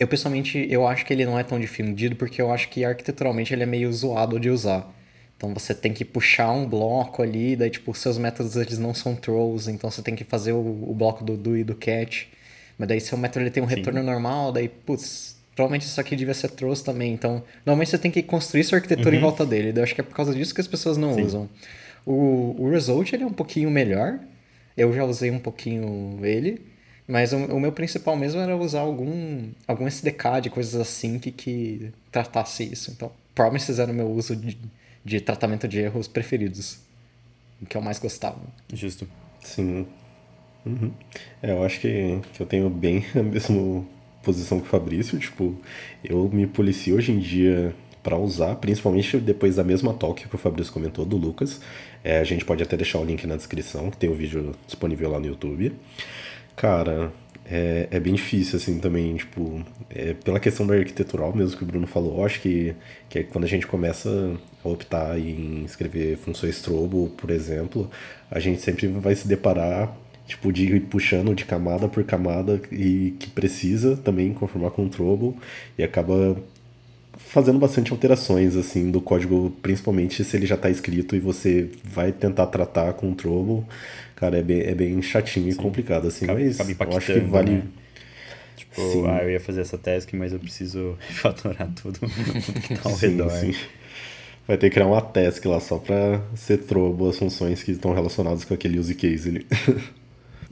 Eu, 0.00 0.08
pessoalmente, 0.08 0.66
eu 0.70 0.86
acho 0.86 1.04
que 1.04 1.12
ele 1.12 1.26
não 1.26 1.38
é 1.38 1.42
tão 1.42 1.60
difundido 1.60 2.16
porque 2.16 2.40
eu 2.40 2.50
acho 2.50 2.70
que 2.70 2.82
arquiteturalmente 2.82 3.52
ele 3.52 3.62
é 3.62 3.66
meio 3.66 3.92
zoado 3.92 4.40
de 4.40 4.48
usar. 4.48 4.90
Então 5.36 5.52
você 5.52 5.74
tem 5.74 5.92
que 5.92 6.06
puxar 6.06 6.50
um 6.50 6.66
bloco 6.66 7.22
ali, 7.22 7.54
daí 7.54 7.68
tipo, 7.68 7.94
seus 7.94 8.16
métodos 8.16 8.56
eles 8.56 8.78
não 8.78 8.94
são 8.94 9.14
throws, 9.14 9.68
então 9.68 9.90
você 9.90 10.00
tem 10.00 10.16
que 10.16 10.24
fazer 10.24 10.52
o, 10.52 10.58
o 10.58 10.94
bloco 10.94 11.22
do 11.22 11.36
do 11.36 11.54
e 11.54 11.62
do 11.62 11.74
catch. 11.74 12.24
Mas 12.78 12.88
daí 12.88 13.00
seu 13.02 13.18
método 13.18 13.44
ele 13.44 13.50
tem 13.50 13.62
um 13.62 13.68
Sim. 13.68 13.74
retorno 13.74 14.02
normal, 14.02 14.50
daí, 14.50 14.66
putz, 14.66 15.36
provavelmente 15.54 15.82
isso 15.82 16.00
aqui 16.00 16.16
devia 16.16 16.32
ser 16.32 16.48
throws 16.52 16.80
também. 16.80 17.12
Então, 17.12 17.44
normalmente 17.66 17.90
você 17.90 17.98
tem 17.98 18.10
que 18.10 18.22
construir 18.22 18.64
sua 18.64 18.78
arquitetura 18.78 19.10
uhum. 19.10 19.18
em 19.18 19.20
volta 19.20 19.44
dele. 19.44 19.72
Daí 19.72 19.82
eu 19.82 19.84
acho 19.84 19.94
que 19.94 20.00
é 20.00 20.04
por 20.04 20.14
causa 20.14 20.34
disso 20.34 20.54
que 20.54 20.60
as 20.62 20.66
pessoas 20.66 20.96
não 20.96 21.12
Sim. 21.12 21.22
usam. 21.22 21.50
O, 22.06 22.56
o 22.58 22.70
result 22.70 23.12
ele 23.12 23.24
é 23.24 23.26
um 23.26 23.32
pouquinho 23.32 23.70
melhor, 23.70 24.18
eu 24.78 24.92
já 24.92 25.04
usei 25.04 25.30
um 25.30 25.38
pouquinho 25.38 26.24
ele, 26.24 26.62
mas 27.06 27.32
o, 27.32 27.36
o 27.36 27.60
meu 27.60 27.72
principal 27.72 28.16
mesmo 28.16 28.40
era 28.40 28.56
usar 28.56 28.80
algum, 28.80 29.50
algum 29.66 29.86
SDK 29.86 30.42
de 30.42 30.50
coisas 30.50 30.80
assim 30.80 31.18
que, 31.18 31.32
que 31.32 31.92
tratasse 32.12 32.62
isso. 32.62 32.90
Então, 32.92 33.10
Promises 33.34 33.78
era 33.78 33.90
o 33.90 33.94
meu 33.94 34.08
uso 34.08 34.36
de, 34.36 34.56
de 35.04 35.20
tratamento 35.20 35.66
de 35.66 35.80
erros 35.80 36.06
preferidos, 36.06 36.78
o 37.60 37.66
que 37.66 37.76
eu 37.76 37.80
mais 37.80 37.98
gostava. 37.98 38.40
Justo. 38.72 39.08
Sim. 39.40 39.86
Uhum. 40.64 40.92
É, 41.42 41.52
eu 41.52 41.64
acho 41.64 41.80
que, 41.80 42.20
que 42.32 42.40
eu 42.40 42.46
tenho 42.46 42.70
bem 42.70 43.04
a 43.14 43.22
mesma 43.22 43.84
posição 44.22 44.60
que 44.60 44.66
o 44.66 44.68
Fabrício. 44.68 45.18
Tipo, 45.18 45.56
eu 46.04 46.28
me 46.28 46.46
policio 46.46 46.96
hoje 46.96 47.12
em 47.12 47.18
dia 47.18 47.74
para 48.02 48.16
usar, 48.16 48.56
principalmente 48.56 49.18
depois 49.18 49.56
da 49.56 49.64
mesma 49.64 49.92
talk 49.92 50.26
que 50.26 50.34
o 50.34 50.38
Fabrício 50.38 50.72
comentou, 50.72 51.04
do 51.04 51.16
Lucas. 51.16 51.60
É, 52.02 52.18
a 52.18 52.24
gente 52.24 52.44
pode 52.44 52.62
até 52.62 52.76
deixar 52.76 52.98
o 52.98 53.04
link 53.04 53.26
na 53.26 53.36
descrição, 53.36 53.90
que 53.90 53.96
tem 53.96 54.08
o 54.08 54.14
vídeo 54.14 54.54
disponível 54.66 55.10
lá 55.10 55.18
no 55.18 55.26
YouTube. 55.26 55.72
Cara, 56.56 57.12
é, 57.44 57.88
é 57.90 58.00
bem 58.00 58.14
difícil, 58.14 58.56
assim, 58.56 58.78
também, 58.78 59.16
tipo, 59.16 59.64
é, 59.88 60.12
pela 60.12 60.38
questão 60.38 60.66
da 60.66 60.74
arquitetural 60.74 61.34
mesmo 61.34 61.56
que 61.56 61.64
o 61.64 61.66
Bruno 61.66 61.86
falou, 61.86 62.24
acho 62.24 62.40
que, 62.40 62.74
que 63.08 63.20
é 63.20 63.22
quando 63.22 63.44
a 63.44 63.48
gente 63.48 63.66
começa 63.66 64.36
a 64.64 64.68
optar 64.68 65.18
em 65.18 65.64
escrever 65.64 66.16
funções 66.18 66.60
Trobo, 66.60 67.08
por 67.16 67.30
exemplo, 67.30 67.90
a 68.30 68.38
gente 68.38 68.60
sempre 68.60 68.86
vai 68.88 69.14
se 69.14 69.26
deparar 69.26 69.96
tipo, 70.26 70.52
de 70.52 70.66
ir 70.66 70.80
puxando 70.82 71.34
de 71.34 71.46
camada 71.46 71.88
por 71.88 72.04
camada 72.04 72.60
e 72.70 73.16
que 73.18 73.30
precisa 73.30 73.96
também 73.96 74.34
conformar 74.34 74.70
com 74.70 74.84
o 74.84 74.88
Trouble 74.88 75.34
e 75.78 75.82
acaba 75.82 76.36
fazendo 77.18 77.58
bastante 77.58 77.92
alterações 77.92 78.56
assim 78.56 78.90
do 78.90 79.00
código, 79.00 79.54
principalmente 79.60 80.24
se 80.24 80.36
ele 80.36 80.46
já 80.46 80.54
está 80.54 80.70
escrito 80.70 81.14
e 81.14 81.20
você 81.20 81.68
vai 81.84 82.12
tentar 82.12 82.46
tratar 82.46 82.92
com 82.94 83.10
o 83.10 83.14
Trouble, 83.14 83.66
cara, 84.16 84.38
é 84.38 84.42
bem, 84.42 84.60
é 84.60 84.74
bem 84.74 85.02
chatinho 85.02 85.52
Sim. 85.52 85.58
e 85.58 85.62
complicado 85.62 86.06
assim, 86.06 86.24
acaba, 86.24 86.40
mas 86.40 86.58
eu 86.58 86.96
acho 86.96 87.12
que 87.12 87.20
vale 87.20 87.50
né? 87.50 87.62
Tipo, 88.56 88.80
sim. 88.92 89.06
ah, 89.06 89.22
eu 89.22 89.30
ia 89.30 89.40
fazer 89.40 89.60
essa 89.60 89.78
task, 89.78 90.12
mas 90.14 90.32
eu 90.32 90.38
preciso 90.38 90.96
refatorar 91.08 91.68
tudo 91.80 92.00
que 92.66 92.74
tá 92.74 92.88
ao 92.88 92.96
sim, 92.96 93.08
redor. 93.08 93.30
Sim. 93.30 93.54
Vai 94.46 94.56
ter 94.56 94.68
que 94.68 94.74
criar 94.74 94.86
uma 94.86 95.00
task 95.00 95.44
lá 95.44 95.60
só 95.60 95.78
para 95.78 96.22
ser 96.34 96.58
Trouble 96.58 97.08
as 97.08 97.18
funções 97.18 97.62
que 97.62 97.72
estão 97.72 97.92
relacionadas 97.92 98.44
com 98.44 98.54
aquele 98.54 98.78
use 98.78 98.94
case 98.94 99.28
ali. 99.28 99.46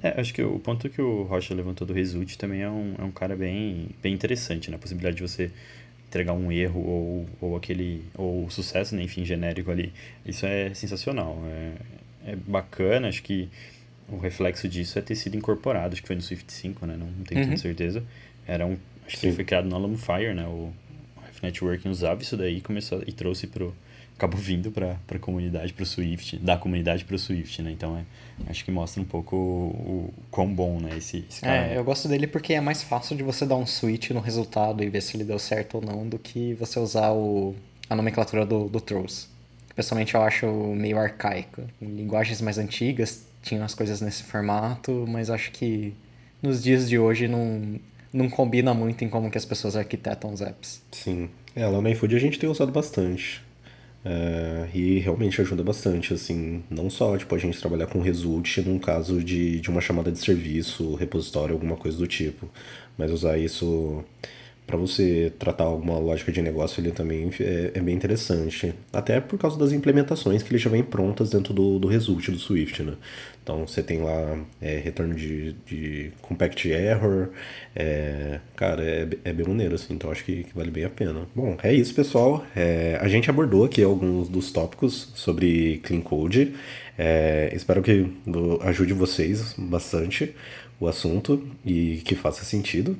É, 0.03 0.21
acho 0.21 0.35
que 0.35 0.43
o 0.43 0.59
ponto 0.59 0.91
que 0.91 1.01
o 1.01 1.23
Rocha 1.23 1.55
levantou 1.55 1.87
do 1.87 1.95
Result 1.95 2.37
também 2.37 2.61
é 2.61 2.69
um, 2.69 2.95
é 2.99 3.03
um 3.03 3.11
cara 3.11 3.35
bem, 3.35 3.89
bem 4.03 4.13
interessante, 4.13 4.71
né? 4.71 4.77
A 4.77 4.79
possibilidade 4.79 5.17
de 5.17 5.23
você 5.23 5.51
entregar 6.09 6.33
um 6.33 6.51
erro 6.51 6.81
ou, 6.81 7.27
ou 7.41 7.57
aquele 7.57 8.05
ou 8.15 8.49
sucesso, 8.51 8.95
né, 8.95 9.03
enfim, 9.03 9.25
genérico 9.25 9.71
ali. 9.71 9.93
Isso 10.25 10.47
é 10.47 10.73
sensacional. 10.75 11.39
É, 11.47 12.33
é 12.33 12.37
bacana, 12.37 13.09
acho 13.09 13.23
que 13.23 13.49
o 14.09 14.19
reflexo 14.19 14.69
disso 14.69 14.99
é 14.99 15.03
ter 15.03 15.17
sido 15.17 15.37
incorporado, 15.37 15.93
acho 15.93 16.03
que 16.03 16.07
foi 16.07 16.17
no 16.17 16.23
Swift 16.23 16.53
5, 16.53 16.87
né? 16.87 16.97
Não, 16.97 17.07
não 17.07 17.25
tenho 17.25 17.49
uhum. 17.49 17.57
certeza. 17.57 18.03
Era 18.47 18.65
um, 18.65 18.77
acho 19.07 19.17
Sim. 19.17 19.31
que 19.31 19.37
foi 19.37 19.45
criado 19.45 19.69
no 19.69 19.75
Alumfire, 19.75 20.35
né? 20.35 20.47
O, 20.47 20.73
Networking 21.43 21.89
usava 21.89 22.23
isso 22.23 22.37
daí 22.37 22.59
e 22.59 22.61
começou 22.61 23.03
e 23.07 23.13
trouxe 23.13 23.47
pro 23.47 23.75
acabou 24.17 24.41
vindo 24.41 24.71
para 24.71 24.97
a 25.09 25.19
comunidade, 25.19 25.73
para 25.73 25.83
o 25.83 25.87
Swift, 25.87 26.39
da 26.39 26.57
comunidade 26.57 27.05
para 27.05 27.15
o 27.15 27.19
Swift, 27.19 27.61
né? 27.63 27.71
Então, 27.71 27.97
é, 27.97 28.51
acho 28.51 28.65
que 28.65 28.71
mostra 28.71 29.01
um 29.01 29.05
pouco 29.05 29.37
o, 29.37 29.41
o 29.41 30.15
quão 30.31 30.53
bom, 30.53 30.81
né, 30.81 30.97
esse, 30.97 31.25
esse 31.29 31.43
cara. 31.43 31.69
É, 31.69 31.77
eu 31.77 31.85
gosto 31.85 32.09
dele 32.09 32.27
porque 32.27 32.55
é 32.55 32.61
mais 32.61 32.83
fácil 32.83 33.15
de 33.15 33.23
você 33.23 33.45
dar 33.45 33.57
um 33.57 33.67
switch 33.67 34.11
no 34.11 34.21
resultado 34.21 34.83
e 34.83 34.89
ver 34.89 35.03
se 35.03 35.17
ele 35.17 35.25
deu 35.25 35.39
certo 35.39 35.77
ou 35.77 35.83
não 35.83 36.09
do 36.09 36.19
que 36.19 36.55
você 36.55 36.79
usar 36.81 37.13
o, 37.13 37.55
a 37.91 37.95
nomenclatura 37.95 38.47
do, 38.47 38.69
do 38.69 38.81
throws. 38.81 39.29
Pessoalmente, 39.75 40.15
eu 40.15 40.23
acho 40.23 40.47
meio 40.47 40.99
arcaico. 40.99 41.63
Em 41.81 41.87
linguagens 41.87 42.41
mais 42.41 42.57
antigas 42.57 43.27
tinham 43.43 43.65
as 43.65 43.75
coisas 43.75 44.01
nesse 44.01 44.23
formato, 44.23 45.05
mas 45.07 45.29
acho 45.29 45.53
que 45.53 45.93
nos 46.43 46.63
dias 46.63 46.89
de 46.89 46.99
hoje 46.99 47.29
não, 47.29 47.79
não 48.11 48.31
combina 48.31 48.73
muito 48.73 49.05
em 49.05 49.09
como 49.11 49.31
que 49.31 49.37
as 49.37 49.45
pessoas 49.45 49.77
arquitetam 49.77 50.33
os 50.33 50.41
apps. 50.41 50.83
Sim. 50.91 51.29
É, 51.55 51.67
lá 51.67 51.83
na 51.83 51.91
iFood 51.91 52.17
a 52.17 52.19
gente 52.19 52.39
tem 52.39 52.49
usado 52.49 52.73
bastante. 52.73 53.46
É, 54.09 54.69
e 54.73 55.01
realmente 55.01 55.41
ajuda 55.41 55.65
bastante, 55.65 56.15
assim, 56.15 56.63
não 56.71 56.89
só 56.89 57.19
tipo, 57.19 57.35
a 57.35 57.39
gente 57.39 57.59
trabalhar 57.59 57.89
com 57.89 58.01
result 58.01 58.59
num 58.59 58.79
caso 58.79 59.21
de, 59.21 59.61
de 59.61 59.69
uma 59.69 59.81
chamada 59.81 60.13
de 60.13 60.19
serviço, 60.21 60.95
repositório, 60.95 61.55
alguma 61.55 61.77
coisa 61.77 61.99
do 61.99 62.07
tipo, 62.07 62.49
mas 62.97 63.11
usar 63.11 63.37
isso 63.37 64.05
para 64.67 64.77
você 64.77 65.33
tratar 65.39 65.65
alguma 65.65 65.97
lógica 65.99 66.33
de 66.33 66.43
negócio 66.43 66.81
ele 66.81 66.91
também 66.91 67.31
é, 67.41 67.71
é, 67.75 67.81
bem 67.81 67.95
interessante. 67.95 68.75
Até 68.93 69.21
por 69.21 69.39
causa 69.39 69.57
das 69.57 69.73
implementações 69.73 70.43
que 70.43 70.51
ele 70.51 70.59
já 70.59 70.69
vem 70.69 70.83
prontas 70.83 71.31
dentro 71.31 71.55
do, 71.55 71.79
do 71.79 71.87
Result 71.87 72.31
do 72.31 72.39
Swift, 72.39 72.83
né? 72.83 72.95
Então 73.43 73.65
você 73.65 73.81
tem 73.81 74.03
lá 74.03 74.37
é, 74.61 74.77
retorno 74.79 75.15
de, 75.15 75.53
de 75.65 76.11
compact 76.21 76.69
error, 76.69 77.29
é, 77.77 78.41
cara, 78.57 78.83
é, 78.83 79.09
é 79.25 79.33
bem 79.33 79.47
maneiro, 79.47 79.77
assim, 79.77 79.95
então 79.95 80.11
acho 80.11 80.25
que, 80.25 80.43
que, 80.43 80.53
vale 80.53 80.73
bem 80.73 80.85
a 80.85 80.91
pena. 80.91 81.29
Bom, 81.33 81.57
é 81.63 81.73
isso, 81.73 81.95
pessoal. 81.95 82.45
É, 82.57 82.99
a 83.01 83.07
gente 83.07 83.31
abordou 83.31 83.65
aqui 83.65 83.85
alguns 83.85 84.29
dos 84.29 84.51
tópicos 84.51 85.13
sobre 85.15 85.81
Clean 85.85 86.01
Code. 86.01 86.55
É, 86.99 87.53
espero 87.55 87.83
que 87.83 88.13
ajude 88.63 88.93
vocês 88.95 89.55
bastante 89.57 90.35
o 90.81 90.89
assunto 90.89 91.47
e 91.65 92.03
que 92.05 92.17
faça 92.17 92.45
sentido. 92.45 92.97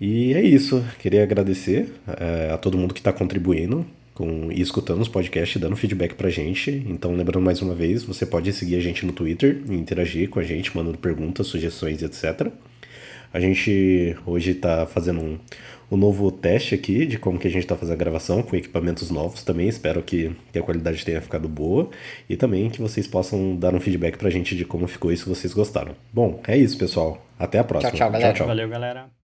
E 0.00 0.32
é 0.34 0.42
isso. 0.42 0.84
Queria 0.98 1.22
agradecer 1.22 1.92
é, 2.06 2.50
a 2.52 2.58
todo 2.58 2.78
mundo 2.78 2.94
que 2.94 3.00
está 3.00 3.12
contribuindo 3.12 3.84
com, 4.14 4.50
e 4.50 4.60
escutando 4.60 5.00
os 5.00 5.08
podcasts, 5.08 5.60
dando 5.60 5.76
feedback 5.76 6.14
pra 6.14 6.28
gente. 6.28 6.70
Então, 6.86 7.14
lembrando 7.14 7.44
mais 7.44 7.62
uma 7.62 7.74
vez, 7.74 8.02
você 8.02 8.26
pode 8.26 8.52
seguir 8.52 8.76
a 8.76 8.80
gente 8.80 9.06
no 9.06 9.12
Twitter 9.12 9.62
e 9.68 9.74
interagir 9.74 10.28
com 10.28 10.40
a 10.40 10.42
gente, 10.42 10.76
mandando 10.76 10.98
perguntas, 10.98 11.46
sugestões, 11.46 12.02
etc. 12.02 12.48
A 13.32 13.38
gente 13.38 14.16
hoje 14.24 14.52
está 14.52 14.86
fazendo 14.86 15.20
um, 15.20 15.38
um 15.90 15.96
novo 15.96 16.32
teste 16.32 16.74
aqui 16.74 17.04
de 17.04 17.18
como 17.18 17.38
que 17.38 17.46
a 17.46 17.50
gente 17.50 17.62
está 17.62 17.76
fazendo 17.76 17.94
a 17.94 17.98
gravação 17.98 18.42
com 18.42 18.56
equipamentos 18.56 19.10
novos 19.10 19.42
também. 19.42 19.68
Espero 19.68 20.02
que, 20.02 20.34
que, 20.52 20.58
a 20.58 20.62
qualidade 20.62 21.04
tenha 21.04 21.20
ficado 21.20 21.48
boa 21.48 21.90
e 22.28 22.36
também 22.36 22.70
que 22.70 22.80
vocês 22.80 23.06
possam 23.06 23.54
dar 23.54 23.74
um 23.74 23.80
feedback 23.80 24.16
pra 24.16 24.30
gente 24.30 24.56
de 24.56 24.64
como 24.64 24.88
ficou 24.88 25.12
e 25.12 25.16
se 25.16 25.28
vocês 25.28 25.52
gostaram. 25.52 25.94
Bom, 26.12 26.40
é 26.46 26.56
isso, 26.56 26.76
pessoal. 26.78 27.24
Até 27.38 27.58
a 27.58 27.64
próxima. 27.64 27.90
Tchau, 27.90 27.98
tchau, 27.98 28.10
galera. 28.10 28.32
Tchau, 28.32 28.38
tchau. 28.38 28.46
Valeu, 28.46 28.68
galera. 28.68 29.08